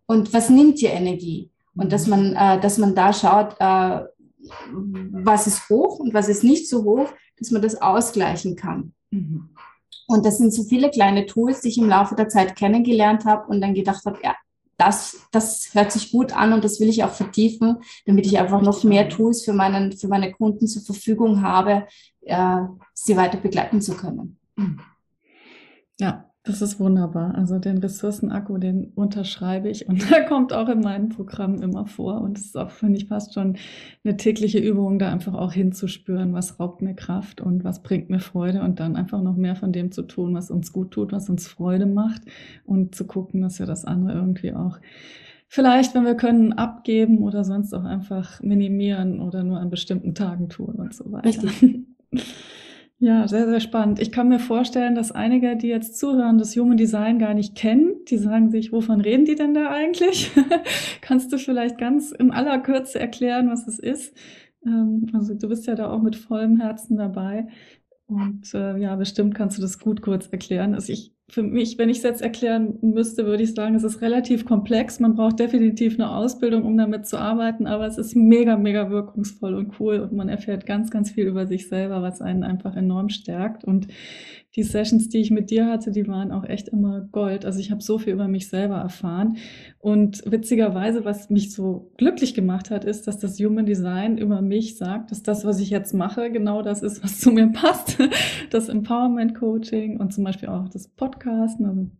und 0.06 0.32
was 0.32 0.50
nimmt 0.50 0.80
dir 0.80 0.90
Energie? 0.90 1.50
Und 1.80 1.92
dass 1.92 2.06
man, 2.06 2.34
äh, 2.36 2.60
dass 2.60 2.76
man 2.76 2.94
da 2.94 3.10
schaut, 3.10 3.56
äh, 3.58 4.04
was 5.12 5.46
ist 5.46 5.70
hoch 5.70 5.98
und 5.98 6.12
was 6.12 6.28
ist 6.28 6.44
nicht 6.44 6.68
so 6.68 6.84
hoch, 6.84 7.08
dass 7.38 7.50
man 7.50 7.62
das 7.62 7.80
ausgleichen 7.80 8.54
kann. 8.54 8.92
Mhm. 9.10 9.48
Und 10.06 10.26
das 10.26 10.36
sind 10.36 10.52
so 10.52 10.62
viele 10.64 10.90
kleine 10.90 11.24
Tools, 11.24 11.62
die 11.62 11.68
ich 11.68 11.78
im 11.78 11.88
Laufe 11.88 12.14
der 12.16 12.28
Zeit 12.28 12.54
kennengelernt 12.54 13.24
habe 13.24 13.46
und 13.46 13.62
dann 13.62 13.72
gedacht 13.72 14.04
habe, 14.04 14.18
ja, 14.22 14.34
das, 14.76 15.26
das 15.30 15.70
hört 15.72 15.90
sich 15.90 16.12
gut 16.12 16.36
an 16.36 16.52
und 16.52 16.64
das 16.64 16.80
will 16.80 16.88
ich 16.90 17.02
auch 17.02 17.12
vertiefen, 17.12 17.78
damit 18.04 18.26
ich 18.26 18.38
einfach 18.38 18.60
noch 18.60 18.84
mehr 18.84 19.08
Tools 19.08 19.42
für, 19.42 19.54
meinen, 19.54 19.92
für 19.92 20.08
meine 20.08 20.32
Kunden 20.32 20.66
zur 20.68 20.82
Verfügung 20.82 21.40
habe, 21.40 21.86
äh, 22.20 22.56
sie 22.92 23.16
weiter 23.16 23.38
begleiten 23.38 23.80
zu 23.80 23.94
können. 23.94 24.38
Mhm. 24.56 24.80
Ja, 25.98 26.29
das 26.50 26.62
ist 26.62 26.80
wunderbar. 26.80 27.34
Also 27.36 27.58
den 27.58 27.78
Ressourcenakku, 27.78 28.58
den 28.58 28.86
unterschreibe 28.94 29.68
ich 29.68 29.88
und 29.88 30.10
der 30.10 30.24
kommt 30.24 30.52
auch 30.52 30.68
in 30.68 30.80
meinem 30.80 31.08
Programm 31.08 31.62
immer 31.62 31.86
vor. 31.86 32.20
Und 32.20 32.38
es 32.38 32.46
ist 32.46 32.56
auch, 32.56 32.70
finde 32.70 32.98
ich, 32.98 33.06
fast 33.06 33.34
schon 33.34 33.56
eine 34.04 34.16
tägliche 34.16 34.58
Übung, 34.58 34.98
da 34.98 35.12
einfach 35.12 35.34
auch 35.34 35.52
hinzuspüren, 35.52 36.32
was 36.32 36.58
raubt 36.58 36.82
mir 36.82 36.94
Kraft 36.94 37.40
und 37.40 37.62
was 37.62 37.82
bringt 37.82 38.10
mir 38.10 38.20
Freude 38.20 38.62
und 38.62 38.80
dann 38.80 38.96
einfach 38.96 39.22
noch 39.22 39.36
mehr 39.36 39.54
von 39.54 39.72
dem 39.72 39.92
zu 39.92 40.02
tun, 40.02 40.34
was 40.34 40.50
uns 40.50 40.72
gut 40.72 40.90
tut, 40.90 41.12
was 41.12 41.28
uns 41.28 41.46
Freude 41.46 41.86
macht 41.86 42.22
und 42.64 42.94
zu 42.94 43.06
gucken, 43.06 43.40
dass 43.40 43.58
wir 43.58 43.66
das 43.66 43.84
andere 43.84 44.18
irgendwie 44.18 44.52
auch 44.52 44.78
vielleicht, 45.46 45.94
wenn 45.94 46.04
wir 46.04 46.14
können, 46.16 46.52
abgeben 46.52 47.18
oder 47.18 47.44
sonst 47.44 47.74
auch 47.74 47.84
einfach 47.84 48.40
minimieren 48.42 49.20
oder 49.20 49.44
nur 49.44 49.60
an 49.60 49.70
bestimmten 49.70 50.14
Tagen 50.14 50.48
tun 50.48 50.74
und 50.76 50.94
so 50.94 51.12
weiter. 51.12 51.28
Richtig. 51.28 51.84
Ja, 53.02 53.26
sehr, 53.26 53.46
sehr 53.48 53.60
spannend. 53.60 53.98
Ich 53.98 54.12
kann 54.12 54.28
mir 54.28 54.38
vorstellen, 54.38 54.94
dass 54.94 55.10
einige, 55.10 55.56
die 55.56 55.68
jetzt 55.68 55.98
zuhören, 55.98 56.36
das 56.36 56.54
Human 56.54 56.76
Design 56.76 57.18
gar 57.18 57.32
nicht 57.32 57.54
kennen. 57.54 57.94
Die 58.08 58.18
sagen 58.18 58.50
sich, 58.50 58.72
wovon 58.72 59.00
reden 59.00 59.24
die 59.24 59.36
denn 59.36 59.54
da 59.54 59.70
eigentlich? 59.70 60.30
Kannst 61.00 61.32
du 61.32 61.38
vielleicht 61.38 61.78
ganz 61.78 62.12
in 62.12 62.30
aller 62.30 62.58
Kürze 62.58 63.00
erklären, 63.00 63.48
was 63.48 63.66
es 63.66 63.78
ist? 63.78 64.14
Ähm, 64.66 65.06
also 65.14 65.32
du 65.32 65.48
bist 65.48 65.66
ja 65.66 65.76
da 65.76 65.90
auch 65.90 66.02
mit 66.02 66.14
vollem 66.14 66.60
Herzen 66.60 66.98
dabei. 66.98 67.48
Und 68.06 68.52
äh, 68.52 68.76
ja, 68.76 68.96
bestimmt 68.96 69.34
kannst 69.34 69.56
du 69.56 69.62
das 69.62 69.78
gut 69.78 70.02
kurz 70.02 70.26
erklären. 70.26 70.74
Also 70.74 70.92
ich 70.92 71.14
für 71.30 71.42
mich, 71.44 71.78
wenn 71.78 71.88
ich 71.88 71.98
es 71.98 72.02
jetzt 72.02 72.22
erklären 72.22 72.78
müsste, 72.82 73.24
würde 73.24 73.44
ich 73.44 73.54
sagen, 73.54 73.76
es 73.76 73.84
ist 73.84 74.00
relativ 74.00 74.44
komplex. 74.44 74.98
Man 74.98 75.14
braucht 75.14 75.38
definitiv 75.38 75.94
eine 75.94 76.10
Ausbildung, 76.10 76.64
um 76.64 76.76
damit 76.76 77.06
zu 77.06 77.18
arbeiten, 77.18 77.66
aber 77.66 77.86
es 77.86 77.98
ist 77.98 78.16
mega, 78.16 78.56
mega 78.56 78.90
wirkungsvoll 78.90 79.54
und 79.54 79.78
cool 79.78 80.00
und 80.00 80.12
man 80.12 80.28
erfährt 80.28 80.66
ganz, 80.66 80.90
ganz 80.90 81.12
viel 81.12 81.26
über 81.26 81.46
sich 81.46 81.68
selber, 81.68 82.02
was 82.02 82.20
einen 82.20 82.42
einfach 82.42 82.74
enorm 82.74 83.10
stärkt. 83.10 83.64
Und 83.64 83.86
die 84.56 84.64
Sessions, 84.64 85.08
die 85.08 85.18
ich 85.18 85.30
mit 85.30 85.50
dir 85.50 85.66
hatte, 85.66 85.92
die 85.92 86.08
waren 86.08 86.32
auch 86.32 86.44
echt 86.44 86.68
immer 86.68 87.02
Gold. 87.12 87.44
Also 87.44 87.60
ich 87.60 87.70
habe 87.70 87.82
so 87.82 87.98
viel 87.98 88.12
über 88.12 88.26
mich 88.26 88.48
selber 88.48 88.76
erfahren. 88.76 89.36
Und 89.78 90.22
witzigerweise, 90.26 91.04
was 91.04 91.30
mich 91.30 91.52
so 91.52 91.92
glücklich 91.96 92.34
gemacht 92.34 92.70
hat, 92.70 92.84
ist, 92.84 93.06
dass 93.06 93.18
das 93.18 93.38
Human 93.38 93.66
Design 93.66 94.18
über 94.18 94.42
mich 94.42 94.76
sagt, 94.76 95.12
dass 95.12 95.22
das, 95.22 95.44
was 95.44 95.60
ich 95.60 95.70
jetzt 95.70 95.94
mache, 95.94 96.32
genau 96.32 96.62
das 96.62 96.82
ist, 96.82 97.02
was 97.04 97.20
zu 97.20 97.30
mir 97.30 97.48
passt. 97.48 97.98
Das 98.50 98.68
Empowerment 98.68 99.34
Coaching 99.34 99.98
und 100.00 100.12
zum 100.12 100.24
Beispiel 100.24 100.48
auch 100.48 100.68
das 100.68 100.88
Podcasten, 100.88 101.66
also 101.66 101.90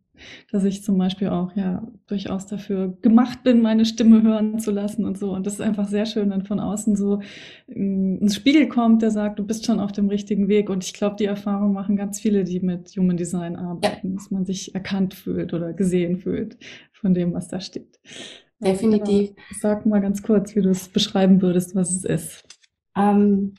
dass 0.50 0.64
ich 0.64 0.82
zum 0.82 0.98
Beispiel 0.98 1.28
auch 1.28 1.54
ja 1.56 1.86
durchaus 2.06 2.46
dafür 2.46 2.96
gemacht 3.02 3.42
bin, 3.42 3.62
meine 3.62 3.84
Stimme 3.84 4.22
hören 4.22 4.58
zu 4.58 4.70
lassen 4.70 5.04
und 5.04 5.18
so. 5.18 5.32
Und 5.32 5.46
das 5.46 5.54
ist 5.54 5.60
einfach 5.60 5.88
sehr 5.88 6.06
schön, 6.06 6.30
wenn 6.30 6.44
von 6.44 6.60
außen 6.60 6.96
so 6.96 7.20
ähm, 7.68 8.18
ein 8.22 8.30
Spiegel 8.30 8.68
kommt, 8.68 9.02
der 9.02 9.10
sagt, 9.10 9.38
du 9.38 9.44
bist 9.44 9.66
schon 9.66 9.80
auf 9.80 9.92
dem 9.92 10.08
richtigen 10.08 10.48
Weg. 10.48 10.70
Und 10.70 10.84
ich 10.84 10.92
glaube, 10.92 11.16
die 11.16 11.26
Erfahrung 11.26 11.72
machen 11.72 11.96
ganz 11.96 12.20
viele, 12.20 12.44
die 12.44 12.60
mit 12.60 12.96
Human 12.96 13.16
Design 13.16 13.56
arbeiten, 13.56 14.10
ja. 14.10 14.14
dass 14.14 14.30
man 14.30 14.44
sich 14.44 14.74
erkannt 14.74 15.14
fühlt 15.14 15.52
oder 15.54 15.72
gesehen 15.72 16.18
fühlt 16.18 16.56
von 16.92 17.14
dem, 17.14 17.32
was 17.32 17.48
da 17.48 17.60
steht. 17.60 17.98
Definitiv. 18.60 19.28
Genau. 19.28 19.46
Sag 19.60 19.86
mal 19.86 20.00
ganz 20.00 20.22
kurz, 20.22 20.54
wie 20.54 20.60
du 20.60 20.70
es 20.70 20.88
beschreiben 20.88 21.40
würdest, 21.40 21.74
was 21.74 21.90
es 21.90 22.04
ist. 22.04 22.44
Ähm, 22.96 23.54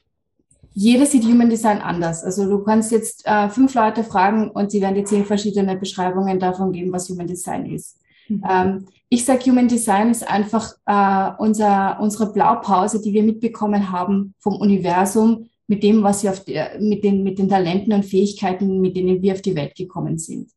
jeder 0.74 1.06
sieht 1.06 1.24
Human 1.26 1.50
Design 1.50 1.80
anders. 1.80 2.24
Also 2.24 2.50
du 2.50 2.64
kannst 2.64 2.92
jetzt 2.92 3.26
äh, 3.26 3.50
fünf 3.50 3.74
Leute 3.74 4.04
fragen 4.04 4.50
und 4.52 4.72
sie 4.72 4.82
werden 4.82 4.96
dir 4.96 5.06
zehn 5.06 5.26
verschiedene 5.26 5.76
Beschreibungen 5.78 6.40
davon 6.40 6.72
geben, 6.72 6.94
was 6.94 7.10
Human 7.10 7.28
Design 7.28 7.66
ist. 7.66 7.98
Mhm. 8.30 8.44
Ähm, 8.50 8.88
ich 9.10 9.26
sage, 9.26 9.52
Human 9.52 9.68
Design 9.68 10.10
ist 10.10 10.30
einfach 10.30 10.74
äh, 10.86 11.32
unser, 11.38 12.00
unsere 12.00 12.32
Blaupause, 12.32 13.02
die 13.02 13.14
wir 13.14 13.24
mitbekommen 13.24 13.92
haben 13.92 14.34
vom 14.40 14.56
Universum 14.56 15.50
mit 15.68 15.84
dem, 15.84 16.04
was 16.04 16.24
wir 16.24 16.32
auf 16.32 16.44
die, 16.46 16.60
mit, 16.80 17.04
den, 17.04 17.24
mit 17.24 17.38
den 17.38 17.50
Talenten 17.50 17.94
und 17.94 18.06
Fähigkeiten, 18.06 18.80
mit 18.80 18.96
denen 18.96 19.22
wir 19.22 19.34
auf 19.34 19.42
die 19.42 19.56
Welt 19.56 19.76
gekommen 19.76 20.18
sind. 20.18 20.50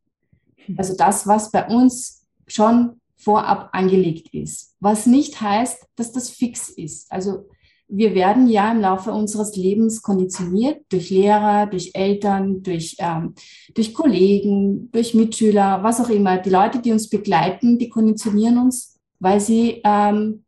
Mhm. 0.68 0.76
Also 0.78 0.97
das, 0.97 1.26
was 1.26 1.50
bei 1.50 1.66
uns 1.66 2.25
schon 2.47 3.00
vorab 3.16 3.71
angelegt 3.73 4.33
ist. 4.33 4.75
Was 4.80 5.06
nicht 5.06 5.40
heißt, 5.40 5.87
dass 5.97 6.12
das 6.12 6.30
fix 6.30 6.68
ist. 6.68 7.11
Also 7.11 7.47
wir 7.88 8.14
werden 8.14 8.49
ja 8.49 8.73
im 8.73 8.81
Laufe 8.81 9.12
unseres 9.12 9.57
Lebens 9.57 10.03
konditioniert 10.03 10.83
durch 10.88 11.11
Lehrer, 11.11 11.67
durch 11.67 11.91
Eltern, 11.95 12.62
durch, 12.62 12.97
ähm, 12.99 13.35
durch 13.75 13.95
Kollegen, 13.95 14.91
durch 14.91 15.14
Mitschüler, 15.14 15.83
was 15.83 16.00
auch 16.00 16.09
immer. 16.09 16.38
Die 16.38 16.50
Leute, 16.50 16.81
die 16.81 16.93
uns 16.93 17.09
begleiten, 17.09 17.79
die 17.79 17.88
konditionieren 17.88 18.59
uns, 18.59 18.99
weil 19.21 19.41
sie 19.41 19.81
ähm, 19.85 20.45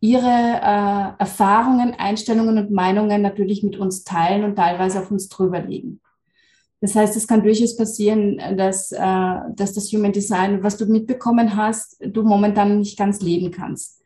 ihre 0.00 0.26
äh, 0.26 1.20
Erfahrungen, 1.20 1.94
Einstellungen 1.94 2.58
und 2.58 2.72
Meinungen 2.72 3.22
natürlich 3.22 3.62
mit 3.62 3.78
uns 3.78 4.02
teilen 4.02 4.42
und 4.44 4.56
teilweise 4.56 4.98
auf 4.98 5.10
uns 5.10 5.28
drüber 5.28 5.60
legen. 5.60 6.00
Das 6.80 6.96
heißt, 6.96 7.16
es 7.16 7.28
kann 7.28 7.44
durchaus 7.44 7.76
passieren, 7.76 8.38
dass, 8.56 8.90
äh, 8.90 8.98
dass 9.54 9.72
das 9.72 9.92
Human 9.92 10.12
Design, 10.12 10.64
was 10.64 10.76
du 10.76 10.86
mitbekommen 10.86 11.56
hast, 11.56 11.96
du 12.04 12.24
momentan 12.24 12.80
nicht 12.80 12.98
ganz 12.98 13.22
leben 13.22 13.52
kannst. 13.52 14.01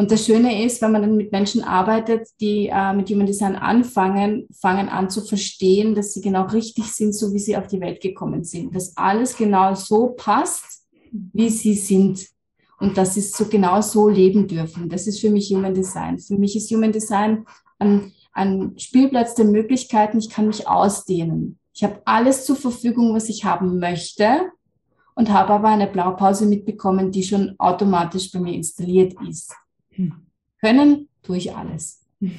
Und 0.00 0.10
das 0.10 0.24
Schöne 0.24 0.64
ist, 0.64 0.80
wenn 0.80 0.92
man 0.92 1.02
dann 1.02 1.16
mit 1.18 1.30
Menschen 1.30 1.62
arbeitet, 1.62 2.26
die 2.40 2.68
äh, 2.72 2.94
mit 2.94 3.10
Human 3.10 3.26
Design 3.26 3.54
anfangen, 3.54 4.48
fangen 4.58 4.88
an 4.88 5.10
zu 5.10 5.20
verstehen, 5.20 5.94
dass 5.94 6.14
sie 6.14 6.22
genau 6.22 6.44
richtig 6.46 6.86
sind, 6.86 7.14
so 7.14 7.34
wie 7.34 7.38
sie 7.38 7.54
auf 7.54 7.66
die 7.66 7.82
Welt 7.82 8.00
gekommen 8.00 8.42
sind. 8.42 8.74
Dass 8.74 8.96
alles 8.96 9.36
genau 9.36 9.74
so 9.74 10.14
passt, 10.16 10.88
wie 11.12 11.50
sie 11.50 11.74
sind. 11.74 12.26
Und 12.78 12.96
dass 12.96 13.12
sie 13.12 13.20
so 13.20 13.44
genau 13.44 13.82
so 13.82 14.08
leben 14.08 14.48
dürfen. 14.48 14.88
Das 14.88 15.06
ist 15.06 15.20
für 15.20 15.28
mich 15.28 15.50
Human 15.50 15.74
Design. 15.74 16.18
Für 16.18 16.38
mich 16.38 16.56
ist 16.56 16.70
Human 16.70 16.92
Design 16.92 17.44
ein, 17.78 18.10
ein 18.32 18.72
Spielplatz 18.78 19.34
der 19.34 19.44
Möglichkeiten. 19.44 20.18
Ich 20.18 20.30
kann 20.30 20.46
mich 20.46 20.66
ausdehnen. 20.66 21.58
Ich 21.74 21.84
habe 21.84 22.00
alles 22.06 22.46
zur 22.46 22.56
Verfügung, 22.56 23.14
was 23.14 23.28
ich 23.28 23.44
haben 23.44 23.78
möchte 23.78 24.50
und 25.14 25.30
habe 25.30 25.52
aber 25.52 25.68
eine 25.68 25.88
Blaupause 25.88 26.46
mitbekommen, 26.46 27.10
die 27.10 27.22
schon 27.22 27.54
automatisch 27.58 28.32
bei 28.32 28.40
mir 28.40 28.54
installiert 28.54 29.12
ist. 29.28 29.54
Können 30.60 31.08
tue 31.22 31.38
ich 31.38 31.54
alles. 31.54 32.06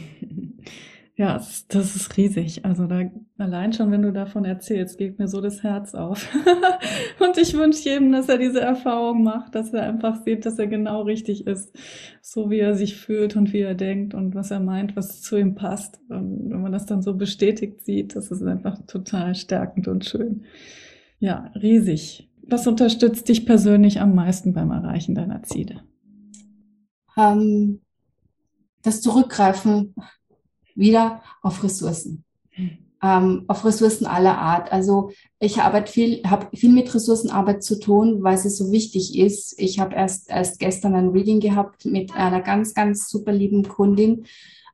Ja, 1.21 1.39
das 1.67 1.95
ist 1.95 2.17
riesig. 2.17 2.65
Also 2.65 2.87
da 2.87 3.01
allein 3.37 3.73
schon, 3.73 3.91
wenn 3.91 4.01
du 4.01 4.11
davon 4.11 4.43
erzählst, 4.43 4.97
geht 4.97 5.19
mir 5.19 5.27
so 5.27 5.39
das 5.39 5.61
Herz 5.61 5.93
auf. 5.93 6.27
und 7.19 7.37
ich 7.37 7.53
wünsche 7.53 7.89
jedem, 7.89 8.11
dass 8.11 8.27
er 8.27 8.39
diese 8.39 8.61
Erfahrung 8.61 9.21
macht, 9.21 9.53
dass 9.53 9.71
er 9.71 9.83
einfach 9.83 10.23
sieht, 10.23 10.47
dass 10.47 10.57
er 10.57 10.65
genau 10.65 11.03
richtig 11.03 11.45
ist, 11.45 11.77
so 12.23 12.49
wie 12.49 12.57
er 12.57 12.73
sich 12.73 12.95
fühlt 12.95 13.35
und 13.35 13.53
wie 13.53 13.59
er 13.59 13.75
denkt 13.75 14.15
und 14.15 14.33
was 14.33 14.49
er 14.49 14.61
meint, 14.61 14.95
was 14.95 15.21
zu 15.21 15.37
ihm 15.37 15.53
passt. 15.53 15.99
Und 16.09 16.49
wenn 16.49 16.61
man 16.61 16.71
das 16.71 16.87
dann 16.87 17.03
so 17.03 17.13
bestätigt 17.13 17.85
sieht, 17.85 18.15
das 18.15 18.31
ist 18.31 18.41
einfach 18.41 18.79
total 18.87 19.35
stärkend 19.35 19.87
und 19.87 20.05
schön. 20.05 20.45
Ja, 21.19 21.51
riesig. 21.53 22.31
Was 22.47 22.65
unterstützt 22.65 23.29
dich 23.29 23.45
persönlich 23.45 24.01
am 24.01 24.15
meisten 24.15 24.53
beim 24.53 24.71
Erreichen 24.71 25.13
deiner 25.13 25.43
Ziele? 25.43 25.81
Ähm, 27.17 27.81
das 28.81 29.01
Zurückgreifen 29.01 29.95
wieder 30.75 31.21
auf 31.41 31.63
Ressourcen. 31.63 32.23
Ähm, 33.03 33.45
auf 33.47 33.65
Ressourcen 33.65 34.05
aller 34.05 34.37
Art. 34.37 34.71
Also 34.71 35.11
ich 35.39 35.59
arbeite 35.59 35.91
viel, 35.91 36.21
habe 36.23 36.55
viel 36.55 36.71
mit 36.71 36.93
Ressourcenarbeit 36.93 37.63
zu 37.63 37.79
tun, 37.79 38.21
weil 38.21 38.35
es 38.35 38.57
so 38.57 38.71
wichtig 38.71 39.17
ist. 39.17 39.59
Ich 39.59 39.79
habe 39.79 39.95
erst, 39.95 40.29
erst 40.29 40.59
gestern 40.59 40.93
ein 40.93 41.09
Reading 41.09 41.39
gehabt 41.39 41.85
mit 41.85 42.13
einer 42.13 42.41
ganz, 42.41 42.73
ganz 42.73 43.09
super 43.09 43.31
lieben 43.31 43.67
Kundin. 43.67 44.25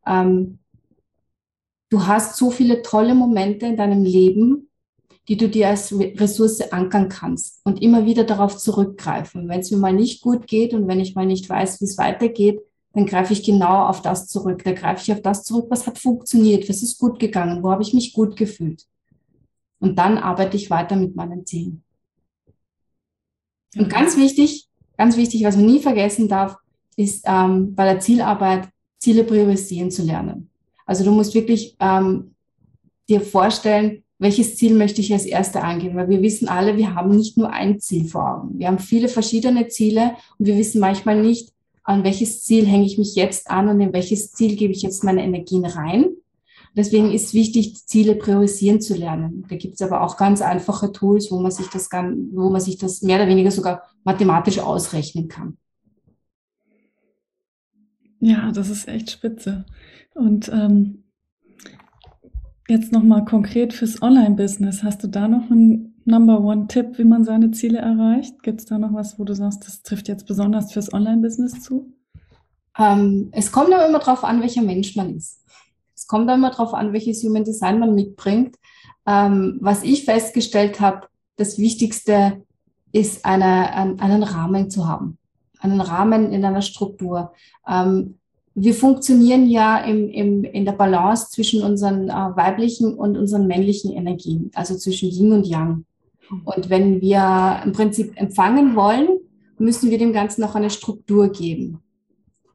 Ähm, 0.05 0.59
du 1.89 2.05
hast 2.05 2.35
so 2.35 2.51
viele 2.51 2.81
tolle 2.81 3.15
Momente 3.15 3.65
in 3.65 3.77
deinem 3.77 4.03
Leben, 4.03 4.66
die 5.27 5.37
du 5.37 5.49
dir 5.49 5.69
als 5.69 5.93
Ressource 5.93 6.61
ankern 6.71 7.09
kannst 7.09 7.59
und 7.65 7.81
immer 7.81 8.05
wieder 8.05 8.23
darauf 8.23 8.57
zurückgreifen. 8.57 9.49
Wenn 9.49 9.59
es 9.59 9.71
mir 9.71 9.77
mal 9.77 9.93
nicht 9.93 10.21
gut 10.21 10.47
geht 10.47 10.73
und 10.73 10.87
wenn 10.87 11.01
ich 11.01 11.15
mal 11.15 11.25
nicht 11.25 11.49
weiß, 11.49 11.81
wie 11.81 11.85
es 11.85 11.97
weitergeht, 11.97 12.61
dann 12.93 13.05
greife 13.05 13.33
ich 13.33 13.43
genau 13.43 13.87
auf 13.87 14.01
das 14.01 14.27
zurück. 14.27 14.63
Da 14.63 14.71
greife 14.71 15.01
ich 15.03 15.11
auf 15.11 15.21
das 15.21 15.43
zurück, 15.43 15.67
was 15.69 15.85
hat 15.85 15.99
funktioniert, 15.99 16.67
was 16.69 16.81
ist 16.81 16.97
gut 16.97 17.19
gegangen, 17.19 17.61
wo 17.61 17.71
habe 17.71 17.83
ich 17.83 17.93
mich 17.93 18.13
gut 18.13 18.37
gefühlt. 18.37 18.85
Und 19.79 19.99
dann 19.99 20.17
arbeite 20.17 20.57
ich 20.57 20.69
weiter 20.69 20.95
mit 20.95 21.15
meinen 21.15 21.45
Zielen. 21.45 21.83
Und 23.75 23.89
ganz 23.89 24.17
wichtig, 24.17 24.67
ganz 24.97 25.17
wichtig, 25.17 25.43
was 25.43 25.57
man 25.57 25.65
nie 25.65 25.79
vergessen 25.79 26.27
darf, 26.27 26.57
ist 26.95 27.25
ähm, 27.27 27.75
bei 27.75 27.83
der 27.83 27.99
Zielarbeit 27.99 28.69
Ziele 28.97 29.23
priorisieren 29.23 29.91
zu 29.91 30.03
lernen. 30.03 30.49
Also 30.85 31.03
du 31.03 31.11
musst 31.11 31.35
wirklich 31.35 31.75
ähm, 31.79 32.33
dir 33.07 33.21
vorstellen, 33.21 34.03
welches 34.19 34.55
Ziel 34.55 34.73
möchte 34.73 35.01
ich 35.01 35.13
als 35.13 35.25
Erste 35.25 35.61
angehen, 35.61 35.95
weil 35.95 36.09
wir 36.09 36.21
wissen 36.21 36.47
alle, 36.47 36.77
wir 36.77 36.95
haben 36.95 37.15
nicht 37.15 37.37
nur 37.37 37.51
ein 37.51 37.79
Ziel 37.79 38.07
vor 38.07 38.37
Augen. 38.37 38.59
Wir 38.59 38.67
haben 38.67 38.79
viele 38.79 39.09
verschiedene 39.09 39.67
Ziele 39.67 40.15
und 40.37 40.47
wir 40.47 40.57
wissen 40.57 40.79
manchmal 40.79 41.21
nicht, 41.21 41.53
an 41.83 42.03
welches 42.03 42.43
Ziel 42.43 42.65
hänge 42.65 42.85
ich 42.85 42.97
mich 42.97 43.15
jetzt 43.15 43.49
an 43.49 43.69
und 43.69 43.79
in 43.79 43.93
welches 43.93 44.31
Ziel 44.31 44.55
gebe 44.55 44.73
ich 44.73 44.81
jetzt 44.81 45.03
meine 45.03 45.23
Energien 45.23 45.65
rein. 45.65 46.07
Deswegen 46.75 47.11
ist 47.11 47.33
wichtig, 47.33 47.75
Ziele 47.87 48.15
priorisieren 48.15 48.81
zu 48.81 48.95
lernen. 48.95 49.45
Da 49.49 49.55
gibt 49.55 49.75
es 49.75 49.81
aber 49.81 50.01
auch 50.01 50.17
ganz 50.17 50.41
einfache 50.41 50.91
Tools, 50.91 51.31
wo 51.31 51.39
man 51.39 51.51
sich 51.51 51.67
das, 51.67 51.89
wo 51.89 52.49
man 52.49 52.61
sich 52.61 52.77
das 52.77 53.01
mehr 53.01 53.17
oder 53.17 53.27
weniger 53.27 53.51
sogar 53.51 53.83
mathematisch 54.03 54.59
ausrechnen 54.59 55.27
kann. 55.27 55.57
Ja, 58.19 58.51
das 58.51 58.69
ist 58.69 58.87
echt 58.87 59.11
spitze. 59.11 59.65
Und 60.13 60.49
ähm, 60.49 61.03
jetzt 62.67 62.91
nochmal 62.91 63.25
konkret 63.25 63.73
fürs 63.73 64.01
Online-Business. 64.01 64.83
Hast 64.83 65.03
du 65.03 65.07
da 65.07 65.27
noch 65.27 65.49
einen 65.49 65.95
Number 66.05 66.41
One-Tipp, 66.41 66.97
wie 66.97 67.03
man 67.03 67.23
seine 67.23 67.51
Ziele 67.51 67.79
erreicht? 67.79 68.43
Gibt 68.43 68.61
es 68.61 68.65
da 68.65 68.77
noch 68.77 68.93
was, 68.93 69.17
wo 69.17 69.23
du 69.23 69.33
sagst, 69.33 69.65
das 69.65 69.83
trifft 69.83 70.07
jetzt 70.07 70.27
besonders 70.27 70.71
fürs 70.71 70.93
Online-Business 70.93 71.61
zu? 71.61 71.93
Ähm, 72.77 73.29
es 73.31 73.51
kommt 73.51 73.73
aber 73.73 73.87
immer 73.87 73.99
darauf 73.99 74.23
an, 74.23 74.41
welcher 74.41 74.61
Mensch 74.61 74.95
man 74.95 75.15
ist. 75.15 75.43
Es 75.95 76.07
kommt 76.07 76.29
immer 76.29 76.51
darauf 76.51 76.73
an, 76.73 76.93
welches 76.93 77.23
Human 77.23 77.43
Design 77.43 77.79
man 77.79 77.95
mitbringt. 77.95 78.55
Ähm, 79.05 79.57
was 79.61 79.83
ich 79.83 80.05
festgestellt 80.05 80.79
habe, 80.79 81.07
das 81.37 81.57
Wichtigste 81.57 82.43
ist, 82.91 83.25
eine, 83.25 83.73
ein, 83.73 83.99
einen 83.99 84.23
Rahmen 84.23 84.69
zu 84.69 84.87
haben. 84.87 85.17
Einen 85.59 85.81
Rahmen 85.81 86.31
in 86.31 86.45
einer 86.45 86.61
Struktur. 86.61 87.33
Ähm, 87.67 88.19
wir 88.59 88.73
funktionieren 88.73 89.47
ja 89.47 89.77
im, 89.77 90.09
im, 90.09 90.43
in 90.43 90.65
der 90.65 90.71
Balance 90.71 91.29
zwischen 91.29 91.61
unseren 91.61 92.09
äh, 92.09 92.11
weiblichen 92.11 92.95
und 92.95 93.15
unseren 93.15 93.45
männlichen 93.45 93.93
Energien, 93.93 94.49
also 94.55 94.75
zwischen 94.75 95.11
Yin 95.11 95.31
und 95.31 95.45
Yang. 95.45 95.85
Und 96.43 96.67
wenn 96.71 96.99
wir 96.99 97.61
im 97.63 97.71
Prinzip 97.71 98.19
empfangen 98.19 98.75
wollen, 98.75 99.19
müssen 99.59 99.91
wir 99.91 99.99
dem 99.99 100.11
Ganzen 100.11 100.43
auch 100.43 100.55
eine 100.55 100.71
Struktur 100.71 101.31
geben. 101.31 101.83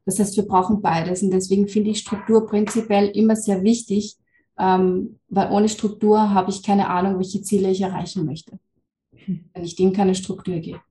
Das 0.05 0.19
heißt, 0.19 0.35
wir 0.35 0.43
brauchen 0.43 0.81
beides. 0.81 1.23
Und 1.23 1.31
deswegen 1.31 1.69
finde 1.69 1.91
ich 1.91 1.99
Struktur 1.99 2.47
prinzipiell 2.47 3.07
immer 3.15 3.37
sehr 3.37 3.63
wichtig, 3.63 4.17
ähm, 4.59 5.19
weil 5.29 5.51
ohne 5.51 5.69
Struktur 5.69 6.31
habe 6.31 6.51
ich 6.51 6.63
keine 6.63 6.89
Ahnung, 6.89 7.17
welche 7.17 7.41
Ziele 7.43 7.71
ich 7.71 7.79
erreichen 7.79 8.25
möchte, 8.25 8.59
wenn 9.25 9.63
ich 9.63 9.77
dem 9.77 9.93
keine 9.93 10.15
Struktur 10.15 10.55
gebe. 10.57 10.81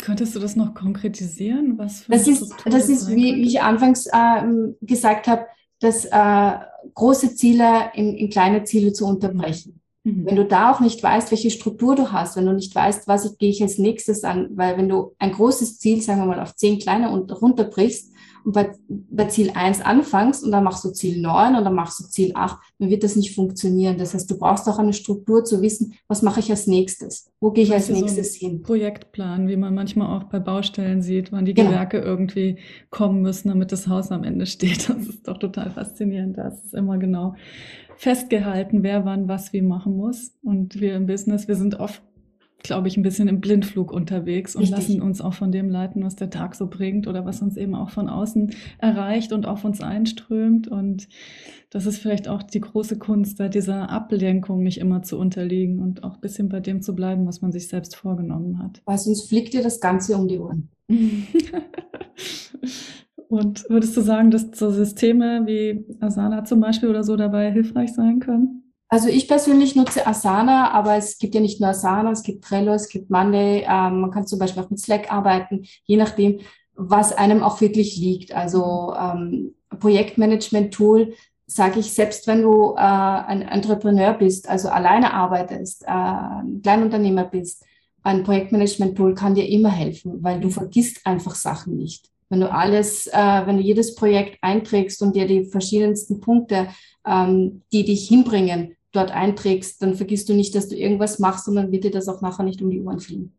Könntest 0.00 0.34
du 0.34 0.40
das 0.40 0.56
noch 0.56 0.74
konkretisieren? 0.74 1.76
Was 1.76 2.02
für 2.02 2.12
das 2.12 2.26
ist, 2.26 2.54
das 2.64 2.88
ist 2.88 3.10
wie, 3.10 3.36
wie 3.36 3.46
ich 3.46 3.62
anfangs 3.62 4.06
äh, 4.06 4.42
gesagt 4.80 5.28
habe, 5.28 5.46
dass 5.80 6.06
äh, 6.06 6.52
große 6.94 7.34
Ziele 7.34 7.90
in, 7.94 8.14
in 8.14 8.30
kleine 8.30 8.64
Ziele 8.64 8.92
zu 8.92 9.06
unterbrechen. 9.06 9.80
Mhm. 10.04 10.24
Wenn 10.24 10.36
du 10.36 10.44
da 10.44 10.72
auch 10.72 10.80
nicht 10.80 11.02
weißt, 11.02 11.30
welche 11.30 11.50
Struktur 11.50 11.94
du 11.94 12.12
hast, 12.12 12.36
wenn 12.36 12.46
du 12.46 12.52
nicht 12.52 12.74
weißt, 12.74 13.06
was 13.06 13.26
ich, 13.26 13.38
gehe 13.38 13.50
ich 13.50 13.62
als 13.62 13.78
nächstes 13.78 14.24
an, 14.24 14.48
weil 14.54 14.78
wenn 14.78 14.88
du 14.88 15.14
ein 15.18 15.32
großes 15.32 15.78
Ziel, 15.78 16.00
sagen 16.00 16.20
wir 16.20 16.26
mal, 16.26 16.40
auf 16.40 16.54
zehn 16.54 16.78
kleine 16.78 17.10
und 17.10 17.30
runterbrichst 17.42 18.12
und 18.46 18.52
bei, 18.52 18.70
bei 18.88 19.24
Ziel 19.24 19.50
eins 19.54 19.80
anfängst 19.80 20.44
und 20.44 20.52
dann 20.52 20.62
machst 20.62 20.84
du 20.84 20.90
Ziel 20.90 21.20
neun 21.20 21.56
und 21.56 21.64
dann 21.64 21.74
machst 21.74 21.98
du 21.98 22.04
Ziel 22.04 22.30
acht, 22.36 22.58
dann 22.78 22.90
wird 22.90 23.02
das 23.02 23.16
nicht 23.16 23.34
funktionieren. 23.34 23.98
Das 23.98 24.14
heißt, 24.14 24.30
du 24.30 24.38
brauchst 24.38 24.68
auch 24.68 24.78
eine 24.78 24.92
Struktur 24.92 25.42
zu 25.42 25.62
wissen, 25.62 25.94
was 26.06 26.22
mache 26.22 26.38
ich 26.38 26.48
als 26.50 26.68
nächstes? 26.68 27.28
Wo 27.40 27.50
gehe 27.50 27.64
ich 27.64 27.72
als 27.72 27.88
nächstes 27.88 28.34
so 28.34 28.46
hin? 28.46 28.62
Projektplan, 28.62 29.48
wie 29.48 29.56
man 29.56 29.74
manchmal 29.74 30.16
auch 30.16 30.24
bei 30.24 30.38
Baustellen 30.38 31.02
sieht, 31.02 31.32
wann 31.32 31.44
die 31.44 31.54
genau. 31.54 31.70
Gewerke 31.70 31.98
irgendwie 31.98 32.58
kommen 32.90 33.20
müssen, 33.20 33.48
damit 33.48 33.72
das 33.72 33.88
Haus 33.88 34.12
am 34.12 34.22
Ende 34.22 34.46
steht. 34.46 34.88
Das 34.88 35.08
ist 35.08 35.26
doch 35.26 35.38
total 35.38 35.72
faszinierend. 35.72 36.38
Das 36.38 36.64
ist 36.64 36.74
immer 36.74 36.98
genau 36.98 37.34
festgehalten, 37.96 38.84
wer 38.84 39.04
wann 39.04 39.26
was 39.26 39.52
wie 39.52 39.62
machen 39.62 39.96
muss. 39.96 40.36
Und 40.44 40.80
wir 40.80 40.94
im 40.94 41.06
Business, 41.06 41.48
wir 41.48 41.56
sind 41.56 41.80
oft, 41.80 42.00
glaube 42.62 42.88
ich, 42.88 42.96
ein 42.96 43.02
bisschen 43.02 43.28
im 43.28 43.40
Blindflug 43.40 43.92
unterwegs 43.92 44.56
und 44.56 44.62
Richtig. 44.62 44.78
lassen 44.78 45.02
uns 45.02 45.20
auch 45.20 45.34
von 45.34 45.52
dem 45.52 45.68
leiten, 45.68 46.02
was 46.02 46.16
der 46.16 46.30
Tag 46.30 46.54
so 46.54 46.66
bringt 46.66 47.06
oder 47.06 47.24
was 47.24 47.42
uns 47.42 47.56
eben 47.56 47.74
auch 47.74 47.90
von 47.90 48.08
außen 48.08 48.54
erreicht 48.78 49.32
und 49.32 49.46
auf 49.46 49.64
uns 49.64 49.80
einströmt. 49.80 50.68
Und 50.68 51.08
das 51.70 51.86
ist 51.86 51.98
vielleicht 51.98 52.28
auch 52.28 52.42
die 52.42 52.60
große 52.60 52.98
Kunst, 52.98 53.38
da 53.40 53.48
dieser 53.48 53.90
Ablenkung 53.90 54.62
nicht 54.62 54.78
immer 54.78 55.02
zu 55.02 55.18
unterliegen 55.18 55.80
und 55.80 56.04
auch 56.04 56.14
ein 56.14 56.20
bisschen 56.20 56.48
bei 56.48 56.60
dem 56.60 56.82
zu 56.82 56.94
bleiben, 56.94 57.26
was 57.26 57.40
man 57.40 57.52
sich 57.52 57.68
selbst 57.68 57.96
vorgenommen 57.96 58.58
hat. 58.58 58.82
Weil 58.84 58.98
sonst 58.98 59.28
fliegt 59.28 59.54
dir 59.54 59.62
das 59.62 59.80
Ganze 59.80 60.16
um 60.16 60.28
die 60.28 60.38
Ohren. 60.38 60.68
Und 63.28 63.68
würdest 63.68 63.96
du 63.96 64.02
sagen, 64.02 64.30
dass 64.30 64.46
so 64.54 64.70
Systeme 64.70 65.42
wie 65.46 65.84
Asana 66.00 66.44
zum 66.44 66.60
Beispiel 66.60 66.88
oder 66.88 67.02
so 67.02 67.16
dabei 67.16 67.50
hilfreich 67.50 67.92
sein 67.92 68.20
können? 68.20 68.65
Also 68.88 69.08
ich 69.08 69.26
persönlich 69.26 69.74
nutze 69.74 70.06
Asana, 70.06 70.70
aber 70.70 70.96
es 70.96 71.18
gibt 71.18 71.34
ja 71.34 71.40
nicht 71.40 71.60
nur 71.60 71.70
Asana, 71.70 72.12
es 72.12 72.22
gibt 72.22 72.44
Trello, 72.44 72.72
es 72.72 72.88
gibt 72.88 73.10
Monday. 73.10 73.64
Ähm, 73.68 74.00
man 74.00 74.10
kann 74.12 74.26
zum 74.26 74.38
Beispiel 74.38 74.62
auch 74.62 74.70
mit 74.70 74.78
Slack 74.78 75.12
arbeiten, 75.12 75.66
je 75.84 75.96
nachdem, 75.96 76.40
was 76.74 77.12
einem 77.12 77.42
auch 77.42 77.60
wirklich 77.60 77.96
liegt. 77.96 78.32
Also 78.32 78.94
ähm, 78.96 79.54
Projektmanagement-Tool, 79.80 81.14
sage 81.46 81.80
ich, 81.80 81.92
selbst 81.94 82.26
wenn 82.26 82.42
du 82.42 82.74
äh, 82.76 82.80
ein 82.80 83.42
Entrepreneur 83.42 84.14
bist, 84.14 84.48
also 84.48 84.68
alleine 84.68 85.12
arbeitest, 85.14 85.82
äh, 85.82 85.86
ein 85.90 86.60
Kleinunternehmer 86.62 87.24
bist, 87.24 87.64
ein 88.02 88.22
Projektmanagement-Tool 88.22 89.14
kann 89.14 89.34
dir 89.34 89.48
immer 89.48 89.70
helfen, 89.70 90.22
weil 90.22 90.40
du 90.40 90.48
vergisst 90.48 91.04
einfach 91.04 91.34
Sachen 91.34 91.76
nicht. 91.76 92.08
Wenn 92.28 92.40
du 92.40 92.50
alles, 92.50 93.06
äh, 93.06 93.46
wenn 93.46 93.58
du 93.58 93.62
jedes 93.62 93.94
Projekt 93.94 94.38
einträgst 94.42 95.00
und 95.02 95.14
dir 95.14 95.26
die 95.26 95.44
verschiedensten 95.44 96.20
Punkte, 96.20 96.68
ähm, 97.06 97.62
die 97.72 97.84
dich 97.84 98.08
hinbringen, 98.08 98.76
dort 98.92 99.10
einträgst, 99.10 99.82
dann 99.82 99.94
vergisst 99.94 100.28
du 100.28 100.34
nicht, 100.34 100.54
dass 100.54 100.68
du 100.68 100.76
irgendwas 100.76 101.18
machst 101.18 101.46
und 101.48 101.56
dann 101.56 101.70
wird 101.70 101.84
dir 101.84 101.90
das 101.90 102.08
auch 102.08 102.22
nachher 102.22 102.44
nicht 102.44 102.62
um 102.62 102.70
die 102.70 102.80
Ohren 102.80 103.00
fliegen. 103.00 103.34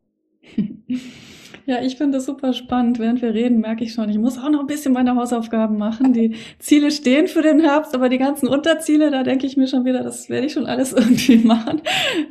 Ja, 1.70 1.82
ich 1.82 1.98
finde 1.98 2.18
das 2.18 2.26
super 2.26 2.54
spannend. 2.54 2.98
Während 2.98 3.22
wir 3.22 3.34
reden, 3.34 3.60
merke 3.60 3.84
ich 3.84 3.92
schon, 3.92 4.08
ich 4.08 4.18
muss 4.18 4.38
auch 4.38 4.50
noch 4.50 4.62
ein 4.62 4.68
bisschen 4.68 4.94
meine 4.94 5.18
Hausaufgaben 5.18 5.78
machen. 5.78 6.14
Die 6.14 6.34
Ziele 6.60 6.92
stehen 6.92 7.28
für 7.28 7.42
den 7.42 7.60
Herbst, 7.60 7.94
aber 7.94 8.08
die 8.08 8.18
ganzen 8.18 8.48
Unterziele, 8.48 9.12
da 9.12 9.24
denke 9.24 9.46
ich 9.46 9.58
mir 9.58 9.68
schon 9.68 9.84
wieder, 9.84 10.02
das 10.02 10.30
werde 10.30 10.48
ich 10.48 10.54
schon 10.54 10.66
alles 10.66 10.94
irgendwie 10.94 11.40
machen. 11.40 11.82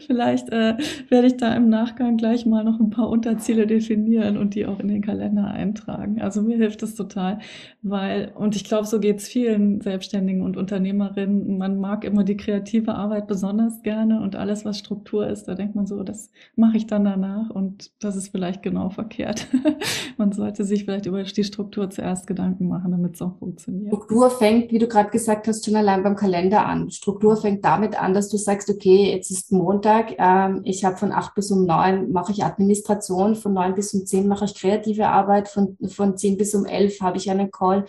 Vielleicht 0.06 0.48
äh, 0.48 0.78
werde 1.10 1.26
ich 1.26 1.36
da 1.36 1.54
im 1.54 1.68
Nachgang 1.68 2.16
gleich 2.16 2.46
mal 2.46 2.64
noch 2.64 2.80
ein 2.80 2.88
paar 2.88 3.10
Unterziele 3.10 3.66
definieren 3.66 4.38
und 4.38 4.54
die 4.54 4.64
auch 4.64 4.80
in 4.80 4.88
den 4.88 5.02
Kalender 5.02 5.48
eintragen. 5.48 6.18
Also 6.22 6.40
mir 6.40 6.56
hilft 6.56 6.80
das 6.80 6.94
total, 6.94 7.40
weil, 7.82 8.32
und 8.36 8.56
ich 8.56 8.64
glaube, 8.64 8.86
so 8.86 9.00
geht 9.00 9.18
es 9.18 9.28
vielen 9.28 9.82
Selbstständigen 9.82 10.40
und 10.40 10.56
Unternehmerinnen. 10.56 11.58
Man 11.58 11.78
mag 11.78 12.04
immer 12.04 12.24
die 12.24 12.38
kreative 12.38 12.94
Arbeit 12.94 13.26
besonders 13.26 13.82
gerne 13.82 14.22
und 14.22 14.34
alles, 14.34 14.64
was 14.64 14.78
Struktur 14.78 15.26
ist, 15.28 15.44
da 15.44 15.54
denkt 15.54 15.74
man 15.74 15.86
so, 15.86 16.02
das 16.02 16.30
mache 16.54 16.78
ich 16.78 16.86
dann 16.86 17.04
danach 17.04 17.50
und 17.50 17.90
das 18.02 18.16
ist 18.16 18.28
vielleicht 18.28 18.62
genau 18.62 18.88
verkehrt 18.88 19.25
umgekehrt. 19.26 19.46
Man 20.16 20.32
sollte 20.32 20.64
sich 20.64 20.84
vielleicht 20.84 21.06
über 21.06 21.22
die 21.22 21.44
Struktur 21.44 21.90
zuerst 21.90 22.26
Gedanken 22.26 22.68
machen, 22.68 22.90
damit 22.90 23.14
es 23.14 23.22
auch 23.22 23.36
funktioniert. 23.38 23.88
Struktur 23.88 24.30
fängt, 24.30 24.72
wie 24.72 24.78
du 24.78 24.86
gerade 24.86 25.10
gesagt 25.10 25.48
hast, 25.48 25.64
schon 25.64 25.76
allein 25.76 26.02
beim 26.02 26.16
Kalender 26.16 26.66
an. 26.66 26.90
Struktur 26.90 27.36
fängt 27.36 27.64
damit 27.64 28.00
an, 28.00 28.14
dass 28.14 28.28
du 28.28 28.36
sagst, 28.36 28.70
okay, 28.70 29.12
jetzt 29.12 29.30
ist 29.30 29.52
Montag, 29.52 30.14
ähm, 30.18 30.60
ich 30.64 30.84
habe 30.84 30.96
von 30.96 31.12
acht 31.12 31.34
bis 31.34 31.50
um 31.50 31.66
neun 31.66 32.12
mache 32.12 32.32
ich 32.32 32.44
Administration, 32.44 33.34
von 33.34 33.52
neun 33.52 33.74
bis 33.74 33.94
um 33.94 34.06
zehn 34.06 34.28
mache 34.28 34.46
ich 34.46 34.54
kreative 34.54 35.08
Arbeit, 35.08 35.48
von, 35.48 35.76
von 35.88 36.16
zehn 36.16 36.36
bis 36.36 36.54
um 36.54 36.64
elf 36.64 37.00
habe 37.00 37.18
ich 37.18 37.30
einen 37.30 37.50
Call. 37.50 37.84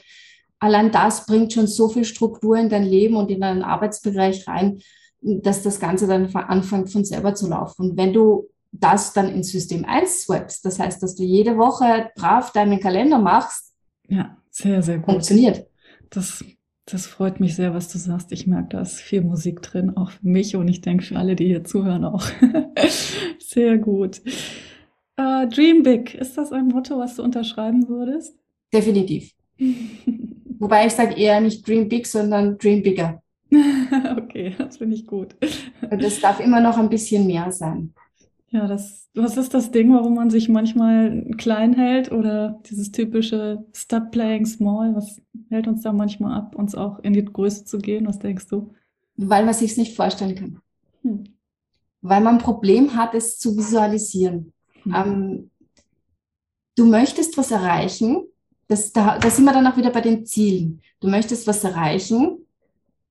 Allein 0.59 0.91
das 0.91 1.25
bringt 1.27 1.53
schon 1.53 1.67
so 1.67 1.87
viel 1.87 2.03
Struktur 2.03 2.57
in 2.57 2.69
dein 2.69 2.83
Leben 2.83 3.15
und 3.15 3.29
in 3.29 3.41
deinen 3.41 3.61
Arbeitsbereich 3.61 4.47
rein, 4.47 4.79
dass 5.21 5.61
das 5.61 5.79
Ganze 5.79 6.07
dann 6.07 6.33
anfängt 6.35 6.91
von 6.91 7.03
selber 7.05 7.35
zu 7.35 7.47
laufen. 7.47 7.91
Und 7.91 7.97
wenn 7.97 8.13
du 8.13 8.49
das 8.71 9.13
dann 9.13 9.29
ins 9.29 9.51
System 9.51 9.85
1 9.85 10.23
swappst, 10.23 10.65
das 10.65 10.79
heißt, 10.79 11.01
dass 11.01 11.15
du 11.15 11.23
jede 11.23 11.57
Woche 11.57 12.11
brav 12.15 12.51
deinen 12.51 12.79
Kalender 12.79 13.19
machst, 13.19 13.67
ja, 14.07 14.37
sehr, 14.49 14.81
sehr 14.81 14.97
gut. 14.97 15.11
Funktioniert. 15.11 15.67
Das, 16.09 16.43
das 16.85 17.05
freut 17.05 17.39
mich 17.39 17.55
sehr, 17.55 17.73
was 17.73 17.91
du 17.91 17.97
sagst. 17.97 18.31
Ich 18.31 18.47
merke, 18.47 18.69
da 18.69 18.81
ist 18.81 18.99
viel 18.99 19.21
Musik 19.21 19.61
drin, 19.61 19.95
auch 19.97 20.11
für 20.11 20.27
mich 20.27 20.55
und 20.55 20.67
ich 20.67 20.81
denke 20.81 21.03
für 21.03 21.17
alle, 21.17 21.35
die 21.35 21.47
hier 21.47 21.63
zuhören, 21.63 22.05
auch. 22.05 22.25
sehr 23.39 23.77
gut. 23.77 24.21
Uh, 25.19 25.47
Dream 25.49 25.83
Big, 25.83 26.13
ist 26.13 26.37
das 26.37 26.51
ein 26.51 26.67
Motto, 26.67 26.97
was 26.99 27.15
du 27.15 27.23
unterschreiben 27.23 27.87
würdest? 27.89 28.37
Definitiv. 28.73 29.31
Wobei 30.59 30.87
ich 30.87 30.93
sage 30.93 31.15
eher 31.15 31.41
nicht 31.41 31.67
Dream 31.67 31.89
Big, 31.89 32.07
sondern 32.07 32.57
Dream 32.57 32.81
Bigger. 32.83 33.21
okay, 34.17 34.55
das 34.57 34.77
finde 34.77 34.95
ich 34.95 35.05
gut. 35.05 35.35
Das 35.89 36.19
darf 36.19 36.39
immer 36.39 36.59
noch 36.59 36.77
ein 36.77 36.89
bisschen 36.89 37.25
mehr 37.27 37.51
sein. 37.51 37.93
Ja, 38.49 38.65
das, 38.65 39.09
was 39.13 39.35
ist 39.35 39.53
das 39.53 39.71
Ding, 39.71 39.93
warum 39.93 40.15
man 40.15 40.29
sich 40.29 40.47
manchmal 40.47 41.25
klein 41.37 41.73
hält 41.73 42.11
oder 42.11 42.61
dieses 42.69 42.91
typische 42.91 43.65
Stop 43.73 44.11
playing 44.11 44.45
small? 44.45 44.95
Was 44.95 45.21
hält 45.49 45.67
uns 45.67 45.81
da 45.81 45.91
manchmal 45.91 46.37
ab, 46.37 46.55
uns 46.55 46.73
auch 46.73 46.99
in 46.99 47.13
die 47.13 47.25
Größe 47.25 47.65
zu 47.65 47.77
gehen? 47.77 48.07
Was 48.07 48.19
denkst 48.19 48.47
du? 48.47 48.73
Weil 49.17 49.43
man 49.43 49.53
sich 49.53 49.75
nicht 49.75 49.95
vorstellen 49.95 50.35
kann. 50.35 50.61
Hm. 51.01 51.25
Weil 52.01 52.21
man 52.21 52.35
ein 52.35 52.41
Problem 52.41 52.95
hat, 52.95 53.13
es 53.15 53.37
zu 53.37 53.57
visualisieren. 53.57 54.53
Hm. 54.83 54.93
Ähm, 54.95 55.51
du 56.75 56.85
möchtest 56.85 57.37
was 57.37 57.51
erreichen, 57.51 58.27
das, 58.69 58.93
da, 58.93 59.17
da 59.17 59.29
sind 59.29 59.45
wir 59.45 59.53
dann 59.53 59.67
auch 59.67 59.77
wieder 59.77 59.91
bei 59.91 60.01
den 60.01 60.25
Zielen. 60.25 60.81
Du 61.01 61.09
möchtest 61.09 61.47
was 61.47 61.63
erreichen, 61.65 62.45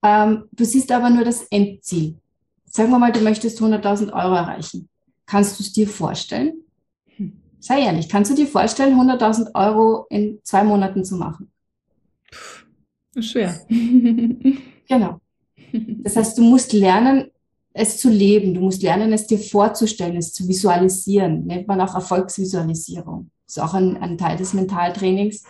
ähm, 0.03 0.44
du 0.53 0.64
siehst 0.64 0.90
aber 0.92 1.11
nur 1.11 1.25
das 1.25 1.42
Endziel. 1.44 2.16
Sagen 2.64 2.90
wir 2.90 2.99
mal, 2.99 3.12
du 3.12 3.20
möchtest 3.20 3.61
100.000 3.61 4.12
Euro 4.12 4.35
erreichen. 4.35 4.88
Kannst 5.27 5.59
du 5.59 5.62
es 5.62 5.73
dir 5.73 5.89
vorstellen? 5.89 6.62
Hm. 7.17 7.33
Sei 7.61 7.83
ehrlich, 7.83 8.09
kannst 8.09 8.31
du 8.31 8.35
dir 8.35 8.47
vorstellen, 8.47 8.95
100.000 8.95 9.55
Euro 9.55 10.07
in 10.09 10.39
zwei 10.43 10.65
Monaten 10.65 11.05
zu 11.05 11.17
machen? 11.17 11.51
Schwer. 13.19 13.61
genau. 14.89 15.21
Das 15.73 16.17
heißt, 16.17 16.39
du 16.39 16.43
musst 16.43 16.73
lernen, 16.73 17.31
es 17.73 17.99
zu 17.99 18.09
leben. 18.09 18.55
Du 18.55 18.61
musst 18.61 18.83
lernen, 18.83 19.12
es 19.12 19.27
dir 19.27 19.39
vorzustellen, 19.39 20.17
es 20.17 20.33
zu 20.33 20.49
visualisieren. 20.49 21.47
Nennt 21.47 21.69
man 21.69 21.81
auch 21.81 21.95
Erfolgsvisualisierung. 21.95 23.31
Das 23.47 23.57
ist 23.57 23.62
auch 23.62 23.75
ein, 23.75 23.97
ein 23.99 24.19
Teil 24.19 24.37
des 24.37 24.55
Mentaltrainings. 24.55 25.45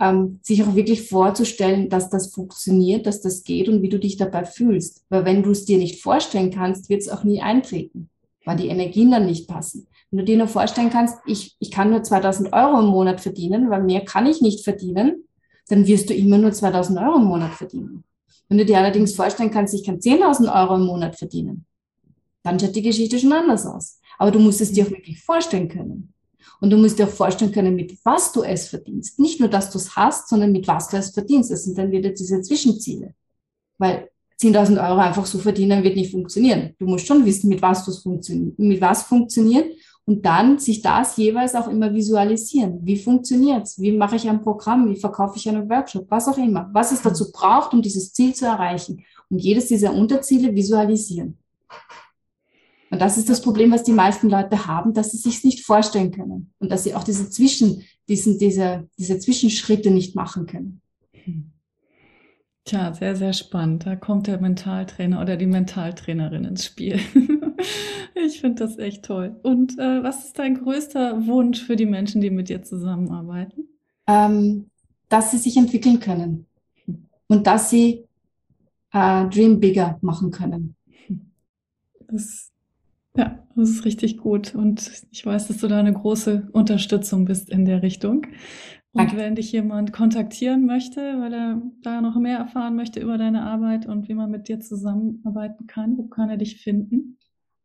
Ähm, 0.00 0.40
sich 0.42 0.62
auch 0.64 0.74
wirklich 0.74 1.08
vorzustellen, 1.08 1.88
dass 1.88 2.10
das 2.10 2.32
funktioniert, 2.32 3.06
dass 3.06 3.20
das 3.20 3.44
geht 3.44 3.68
und 3.68 3.82
wie 3.82 3.88
du 3.88 3.98
dich 3.98 4.16
dabei 4.16 4.44
fühlst. 4.44 5.04
Weil 5.08 5.24
wenn 5.24 5.42
du 5.42 5.50
es 5.50 5.64
dir 5.64 5.78
nicht 5.78 6.02
vorstellen 6.02 6.50
kannst, 6.50 6.88
wird 6.88 7.02
es 7.02 7.08
auch 7.08 7.24
nie 7.24 7.42
eintreten, 7.42 8.08
weil 8.44 8.56
die 8.56 8.68
Energien 8.68 9.10
dann 9.10 9.26
nicht 9.26 9.48
passen. 9.48 9.86
Wenn 10.10 10.18
du 10.18 10.24
dir 10.24 10.36
nur 10.36 10.48
vorstellen 10.48 10.90
kannst, 10.90 11.18
ich, 11.26 11.56
ich 11.58 11.70
kann 11.70 11.90
nur 11.90 12.02
2000 12.02 12.52
Euro 12.52 12.80
im 12.80 12.86
Monat 12.86 13.20
verdienen, 13.20 13.70
weil 13.70 13.82
mehr 13.82 14.04
kann 14.04 14.26
ich 14.26 14.40
nicht 14.40 14.64
verdienen, 14.64 15.24
dann 15.68 15.86
wirst 15.86 16.10
du 16.10 16.14
immer 16.14 16.38
nur 16.38 16.52
2000 16.52 16.98
Euro 16.98 17.16
im 17.16 17.24
Monat 17.24 17.54
verdienen. 17.54 18.04
Wenn 18.48 18.58
du 18.58 18.66
dir 18.66 18.78
allerdings 18.78 19.14
vorstellen 19.14 19.50
kannst, 19.50 19.74
ich 19.74 19.84
kann 19.84 19.98
10.000 19.98 20.54
Euro 20.54 20.74
im 20.74 20.86
Monat 20.86 21.16
verdienen, 21.16 21.64
dann 22.42 22.58
schaut 22.60 22.76
die 22.76 22.82
Geschichte 22.82 23.18
schon 23.18 23.32
anders 23.32 23.64
aus. 23.64 24.00
Aber 24.18 24.30
du 24.30 24.38
musst 24.38 24.60
es 24.60 24.72
dir 24.72 24.84
auch 24.84 24.90
wirklich 24.90 25.22
vorstellen 25.22 25.68
können. 25.68 26.12
Und 26.60 26.70
du 26.70 26.76
musst 26.76 26.98
dir 26.98 27.06
auch 27.06 27.12
vorstellen 27.12 27.52
können, 27.52 27.74
mit 27.74 27.98
was 28.04 28.32
du 28.32 28.42
es 28.42 28.68
verdienst. 28.68 29.18
Nicht 29.18 29.40
nur, 29.40 29.48
dass 29.48 29.70
du 29.70 29.78
es 29.78 29.96
hast, 29.96 30.28
sondern 30.28 30.52
mit 30.52 30.68
was 30.68 30.88
du 30.88 30.96
es 30.96 31.10
verdienst. 31.10 31.50
Das 31.50 31.64
sind 31.64 31.78
dann 31.78 31.90
wieder 31.90 32.10
diese 32.10 32.40
Zwischenziele. 32.42 33.14
Weil 33.78 34.10
10.000 34.42 34.88
Euro 34.88 34.98
einfach 34.98 35.26
so 35.26 35.38
verdienen 35.38 35.84
wird 35.84 35.96
nicht 35.96 36.10
funktionieren. 36.10 36.74
Du 36.78 36.86
musst 36.86 37.06
schon 37.06 37.24
wissen, 37.24 37.48
mit 37.48 37.62
was, 37.62 37.84
funktioniert, 38.02 38.58
mit 38.58 38.80
was 38.80 39.04
funktioniert 39.04 39.66
und 40.04 40.26
dann 40.26 40.58
sich 40.58 40.82
das 40.82 41.16
jeweils 41.16 41.54
auch 41.54 41.68
immer 41.68 41.94
visualisieren. 41.94 42.80
Wie 42.82 42.96
funktioniert's? 42.96 43.80
Wie 43.80 43.92
mache 43.92 44.16
ich 44.16 44.28
ein 44.28 44.42
Programm? 44.42 44.90
Wie 44.90 44.98
verkaufe 44.98 45.36
ich 45.36 45.48
einen 45.48 45.68
Workshop? 45.70 46.06
Was 46.08 46.26
auch 46.26 46.38
immer. 46.38 46.68
Was 46.72 46.90
es 46.90 47.02
dazu 47.02 47.30
braucht, 47.30 47.72
um 47.72 47.82
dieses 47.82 48.12
Ziel 48.12 48.34
zu 48.34 48.46
erreichen. 48.46 49.04
Und 49.30 49.38
jedes 49.38 49.68
dieser 49.68 49.94
Unterziele 49.94 50.54
visualisieren. 50.54 51.38
Und 52.90 53.00
das 53.00 53.16
ist 53.16 53.30
das 53.30 53.40
Problem, 53.40 53.70
was 53.70 53.84
die 53.84 53.92
meisten 53.92 54.28
Leute 54.28 54.66
haben, 54.66 54.92
dass 54.92 55.12
sie 55.12 55.18
sich 55.18 55.44
nicht 55.44 55.64
vorstellen 55.64 56.10
können. 56.10 56.52
Und 56.58 56.70
dass 56.72 56.84
sie 56.84 56.94
auch 56.94 57.04
diese 57.04 57.30
Zwischen, 57.30 57.84
diesen, 58.08 58.38
diese, 58.38 58.88
diese 58.98 59.18
Zwischenschritte 59.18 59.90
nicht 59.90 60.16
machen 60.16 60.46
können. 60.46 60.82
Tja, 62.64 62.92
sehr, 62.94 63.16
sehr 63.16 63.32
spannend. 63.32 63.86
Da 63.86 63.96
kommt 63.96 64.28
der 64.28 64.40
Mentaltrainer 64.40 65.20
oder 65.20 65.36
die 65.36 65.46
Mentaltrainerin 65.46 66.44
ins 66.44 66.64
Spiel. 66.64 66.98
Ich 68.14 68.40
finde 68.40 68.64
das 68.64 68.78
echt 68.78 69.04
toll. 69.04 69.36
Und 69.42 69.78
äh, 69.78 70.02
was 70.02 70.26
ist 70.26 70.38
dein 70.38 70.54
größter 70.62 71.26
Wunsch 71.26 71.62
für 71.62 71.76
die 71.76 71.86
Menschen, 71.86 72.20
die 72.20 72.30
mit 72.30 72.48
dir 72.48 72.62
zusammenarbeiten? 72.62 73.68
Ähm, 74.06 74.70
dass 75.08 75.30
sie 75.30 75.38
sich 75.38 75.56
entwickeln 75.56 75.98
können 75.98 76.46
und 77.28 77.46
dass 77.46 77.70
sie 77.70 78.04
äh, 78.92 79.26
Dream 79.28 79.60
Bigger 79.60 79.98
machen 80.02 80.30
können. 80.30 80.76
Das, 82.08 82.52
ja, 83.16 83.44
das 83.56 83.70
ist 83.70 83.84
richtig 83.84 84.18
gut. 84.18 84.54
Und 84.54 84.90
ich 85.10 85.24
weiß, 85.24 85.48
dass 85.48 85.58
du 85.58 85.68
da 85.68 85.78
eine 85.78 85.92
große 85.92 86.48
Unterstützung 86.52 87.24
bist 87.24 87.50
in 87.50 87.64
der 87.64 87.82
Richtung. 87.82 88.26
Und 88.94 89.16
wenn 89.16 89.34
dich 89.34 89.52
jemand 89.52 89.92
kontaktieren 89.92 90.66
möchte, 90.66 91.00
weil 91.00 91.32
er 91.32 91.62
da 91.82 92.02
noch 92.02 92.16
mehr 92.16 92.36
erfahren 92.38 92.76
möchte 92.76 93.00
über 93.00 93.16
deine 93.16 93.42
Arbeit 93.42 93.86
und 93.86 94.06
wie 94.08 94.14
man 94.14 94.30
mit 94.30 94.48
dir 94.48 94.60
zusammenarbeiten 94.60 95.66
kann, 95.66 95.96
wo 95.96 96.04
kann 96.04 96.28
er 96.28 96.36
dich 96.36 96.60
finden? 96.60 97.16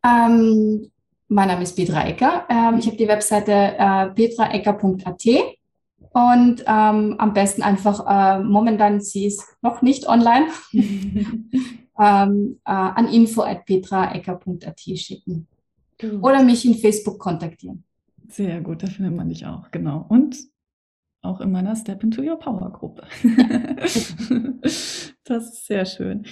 Ähm, 0.06 0.90
mein 1.28 1.50
Name 1.50 1.63
ist 1.63 1.76
Petra 1.76 2.08
Ecker. 2.08 2.46
Ähm, 2.50 2.78
ich 2.80 2.88
habe 2.88 2.96
die 2.96 3.10
Webseite 3.10 3.52
äh, 3.52 4.08
petraecker.at 4.12 5.26
und 6.13 6.62
ähm, 6.66 7.16
am 7.18 7.34
besten 7.34 7.62
einfach, 7.62 8.06
äh, 8.08 8.42
momentan 8.42 9.02
sie 9.02 9.26
ist 9.26 9.44
noch 9.62 9.82
nicht 9.82 10.08
online, 10.08 10.48
ähm, 10.72 12.60
äh, 12.66 12.72
an 12.72 13.08
info.petraecker.at 13.10 14.80
schicken. 14.80 15.48
Gut. 16.00 16.24
Oder 16.24 16.42
mich 16.44 16.63
in 16.63 16.76
Facebook 16.76 17.20
kontaktieren. 17.20 17.84
Sehr 18.30 18.62
gut, 18.62 18.84
da 18.84 18.88
findet 18.88 19.16
man 19.16 19.28
dich 19.28 19.46
auch, 19.46 19.72
genau. 19.72 20.06
Und 20.08 20.38
auch 21.22 21.42
in 21.42 21.52
meiner 21.52 21.76
Step 21.76 22.04
into 22.04 22.22
Your 22.22 22.40
Power 22.40 22.72
Gruppe. 22.72 23.04
das 25.24 25.54
ist 25.54 25.66
sehr 25.66 25.86
schön. 25.86 26.26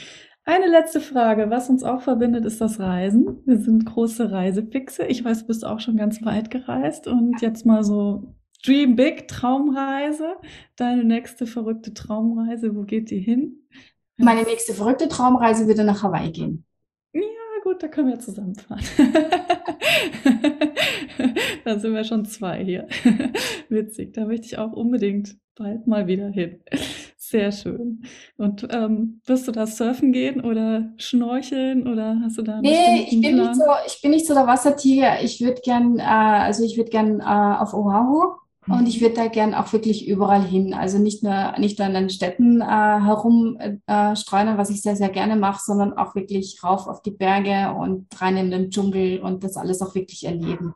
Eine 0.44 0.68
letzte 0.68 1.02
Frage. 1.02 1.50
Was 1.50 1.70
uns 1.70 1.84
auch 1.84 2.02
verbindet, 2.02 2.46
ist 2.46 2.62
das 2.62 2.80
Reisen. 2.80 3.42
Wir 3.46 3.58
sind 3.58 3.86
große 3.86 4.32
Reisefixe. 4.32 5.06
Ich 5.06 5.26
weiß, 5.26 5.42
du 5.42 5.48
bist 5.48 5.66
auch 5.66 5.80
schon 5.80 5.98
ganz 5.98 6.24
weit 6.24 6.52
gereist 6.52 7.08
und 7.08 7.42
jetzt 7.42 7.66
mal 7.66 7.84
so 7.84 8.36
Dream 8.64 8.96
Big 8.96 9.28
Traumreise. 9.28 10.36
Deine 10.76 11.04
nächste 11.04 11.48
verrückte 11.48 11.94
Traumreise. 11.94 12.76
Wo 12.76 12.84
geht 12.84 13.10
die 13.10 13.20
hin? 13.20 13.68
Meine 14.18 14.44
nächste 14.44 14.74
verrückte 14.74 15.08
Traumreise 15.08 15.68
würde 15.68 15.84
nach 15.84 16.04
Hawaii 16.04 16.32
gehen. 16.32 16.66
Gut, 17.76 17.84
da 17.84 17.88
können 17.90 18.08
wir 18.08 18.20
zusammenfahren. 18.20 18.82
da 21.66 21.78
sind 21.78 21.94
wir 21.94 22.06
schon 22.06 22.24
zwei 22.24 22.64
hier. 22.64 22.88
Witzig, 23.70 24.14
da 24.14 24.24
möchte 24.24 24.46
ich 24.46 24.58
auch 24.58 24.72
unbedingt 24.72 25.36
bald 25.58 25.86
mal 25.86 26.08
wieder 26.08 26.30
hin. 26.30 26.62
Sehr 27.18 27.52
schön. 27.52 28.06
Und 28.38 28.66
ähm, 28.72 29.20
wirst 29.26 29.50
du 29.50 29.52
da 29.52 29.68
surfen 29.68 30.14
gehen 30.14 30.40
oder 30.40 30.94
schnorcheln 30.96 31.86
oder 31.86 32.18
hast 32.24 32.38
du 32.38 32.44
da 32.44 32.62
Nee, 32.62 33.10
ich 33.10 33.20
bin, 33.20 33.36
nicht 33.36 33.56
so, 33.56 33.64
ich 33.86 34.02
bin 34.02 34.12
nicht 34.12 34.26
so 34.26 34.34
der 34.34 34.48
Wassertiger. 34.48 35.22
Ich 35.22 35.42
würde 35.42 35.60
gern, 35.62 36.00
äh, 36.00 36.04
also 36.04 36.64
ich 36.64 36.78
würde 36.78 36.92
gern 36.92 37.20
äh, 37.20 37.24
auf 37.24 37.74
Oahu. 37.74 38.36
Und 38.68 38.88
ich 38.88 39.02
würde 39.02 39.16
da 39.16 39.28
gern 39.28 39.54
auch 39.54 39.72
wirklich 39.74 40.08
überall 40.08 40.44
hin. 40.44 40.74
Also 40.74 40.98
nicht 40.98 41.24
nur, 41.24 41.54
nicht 41.60 41.78
nur 41.78 41.88
an 41.88 41.94
den 41.94 42.10
Städten 42.10 42.62
äh, 42.62 42.66
herumstreuen, 42.66 44.48
äh, 44.48 44.58
was 44.58 44.70
ich 44.70 44.82
sehr, 44.82 44.96
sehr 44.96 45.10
gerne 45.10 45.36
mache, 45.36 45.62
sondern 45.64 45.94
auch 45.94 46.16
wirklich 46.16 46.64
rauf 46.64 46.88
auf 46.88 47.02
die 47.04 47.12
Berge 47.12 47.74
und 47.76 48.08
rein 48.20 48.38
in 48.38 48.52
den 48.52 48.72
Dschungel 48.72 49.20
und 49.20 49.44
das 49.44 49.58
alles 49.58 49.82
auch 49.82 49.94
wirklich 49.94 50.26
erleben. 50.26 50.74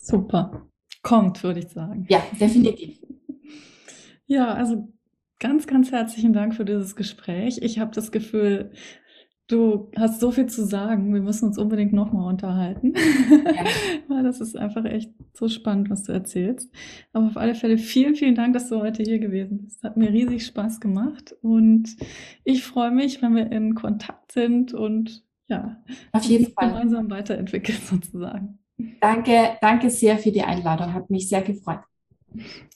Super. 0.00 0.66
Kommt, 1.02 1.42
würde 1.42 1.60
ich 1.60 1.68
sagen. 1.68 2.06
Ja, 2.08 2.22
definitiv. 2.40 2.98
Ja, 4.26 4.54
also 4.54 4.88
ganz, 5.38 5.66
ganz 5.66 5.92
herzlichen 5.92 6.32
Dank 6.32 6.54
für 6.54 6.64
dieses 6.64 6.96
Gespräch. 6.96 7.58
Ich 7.62 7.78
habe 7.78 7.92
das 7.92 8.10
Gefühl, 8.10 8.72
Du 9.46 9.90
hast 9.96 10.20
so 10.20 10.30
viel 10.30 10.46
zu 10.46 10.64
sagen. 10.64 11.12
Wir 11.12 11.20
müssen 11.20 11.46
uns 11.46 11.58
unbedingt 11.58 11.92
nochmal 11.92 12.30
unterhalten. 12.30 12.94
Ja. 12.94 13.64
Weil 14.08 14.22
das 14.22 14.40
ist 14.40 14.56
einfach 14.56 14.86
echt 14.86 15.12
so 15.34 15.48
spannend, 15.48 15.90
was 15.90 16.04
du 16.04 16.12
erzählst. 16.12 16.70
Aber 17.12 17.26
auf 17.26 17.36
alle 17.36 17.54
Fälle 17.54 17.76
vielen, 17.76 18.14
vielen 18.14 18.34
Dank, 18.34 18.54
dass 18.54 18.70
du 18.70 18.80
heute 18.80 19.02
hier 19.02 19.18
gewesen 19.18 19.64
bist. 19.64 19.82
Hat 19.82 19.98
mir 19.98 20.10
riesig 20.10 20.46
Spaß 20.46 20.80
gemacht. 20.80 21.36
Und 21.42 21.94
ich 22.42 22.64
freue 22.64 22.90
mich, 22.90 23.20
wenn 23.20 23.34
wir 23.34 23.52
in 23.52 23.74
Kontakt 23.74 24.32
sind 24.32 24.72
und 24.72 25.22
ja, 25.46 25.76
auf 26.12 26.24
jeden 26.24 26.52
Fall 26.52 26.70
gemeinsam 26.70 27.10
weiterentwickeln 27.10 27.78
sozusagen. 27.84 28.58
Danke, 29.00 29.58
danke 29.60 29.90
sehr 29.90 30.16
für 30.16 30.32
die 30.32 30.42
Einladung. 30.42 30.94
Hat 30.94 31.10
mich 31.10 31.28
sehr 31.28 31.42
gefreut. 31.42 31.80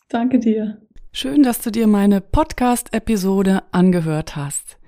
Danke 0.09 0.39
dir. 0.39 0.83
Schön, 1.13 1.43
dass 1.43 1.61
du 1.61 1.71
dir 1.71 1.87
meine 1.87 2.21
Podcast-Episode 2.21 3.63
angehört 3.73 4.37
hast. 4.37 4.79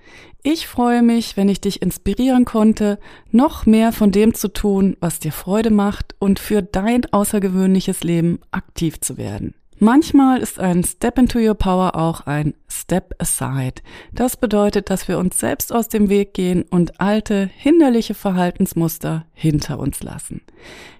Ich 0.42 0.66
freue 0.66 1.02
mich, 1.02 1.36
wenn 1.36 1.48
ich 1.48 1.60
dich 1.60 1.82
inspirieren 1.82 2.44
konnte, 2.44 2.98
noch 3.30 3.66
mehr 3.66 3.92
von 3.92 4.10
dem 4.10 4.34
zu 4.34 4.48
tun, 4.48 4.96
was 5.00 5.18
dir 5.18 5.32
Freude 5.32 5.70
macht 5.70 6.14
und 6.18 6.38
für 6.38 6.62
dein 6.62 7.04
außergewöhnliches 7.12 8.02
Leben 8.04 8.40
aktiv 8.50 9.00
zu 9.00 9.18
werden. 9.18 9.54
Manchmal 9.82 10.42
ist 10.42 10.60
ein 10.60 10.84
Step 10.84 11.18
into 11.18 11.38
Your 11.38 11.54
Power 11.54 11.96
auch 11.96 12.26
ein 12.26 12.52
Step 12.68 13.14
Aside. 13.18 13.80
Das 14.12 14.36
bedeutet, 14.36 14.90
dass 14.90 15.08
wir 15.08 15.18
uns 15.18 15.38
selbst 15.38 15.72
aus 15.72 15.88
dem 15.88 16.10
Weg 16.10 16.34
gehen 16.34 16.64
und 16.64 17.00
alte, 17.00 17.48
hinderliche 17.56 18.12
Verhaltensmuster 18.12 19.24
hinter 19.32 19.78
uns 19.78 20.02
lassen. 20.02 20.42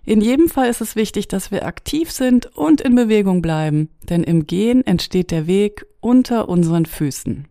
In 0.06 0.22
jedem 0.22 0.48
Fall 0.48 0.70
ist 0.70 0.80
es 0.80 0.96
wichtig, 0.96 1.28
dass 1.28 1.50
wir 1.50 1.66
aktiv 1.66 2.10
sind 2.10 2.56
und 2.56 2.80
in 2.80 2.94
Bewegung 2.94 3.42
bleiben, 3.42 3.90
denn 4.08 4.22
im 4.22 4.46
Gehen 4.46 4.86
entsteht 4.86 5.30
der 5.30 5.46
Weg 5.46 5.84
unter 6.00 6.48
unseren 6.48 6.86
Füßen. 6.86 7.49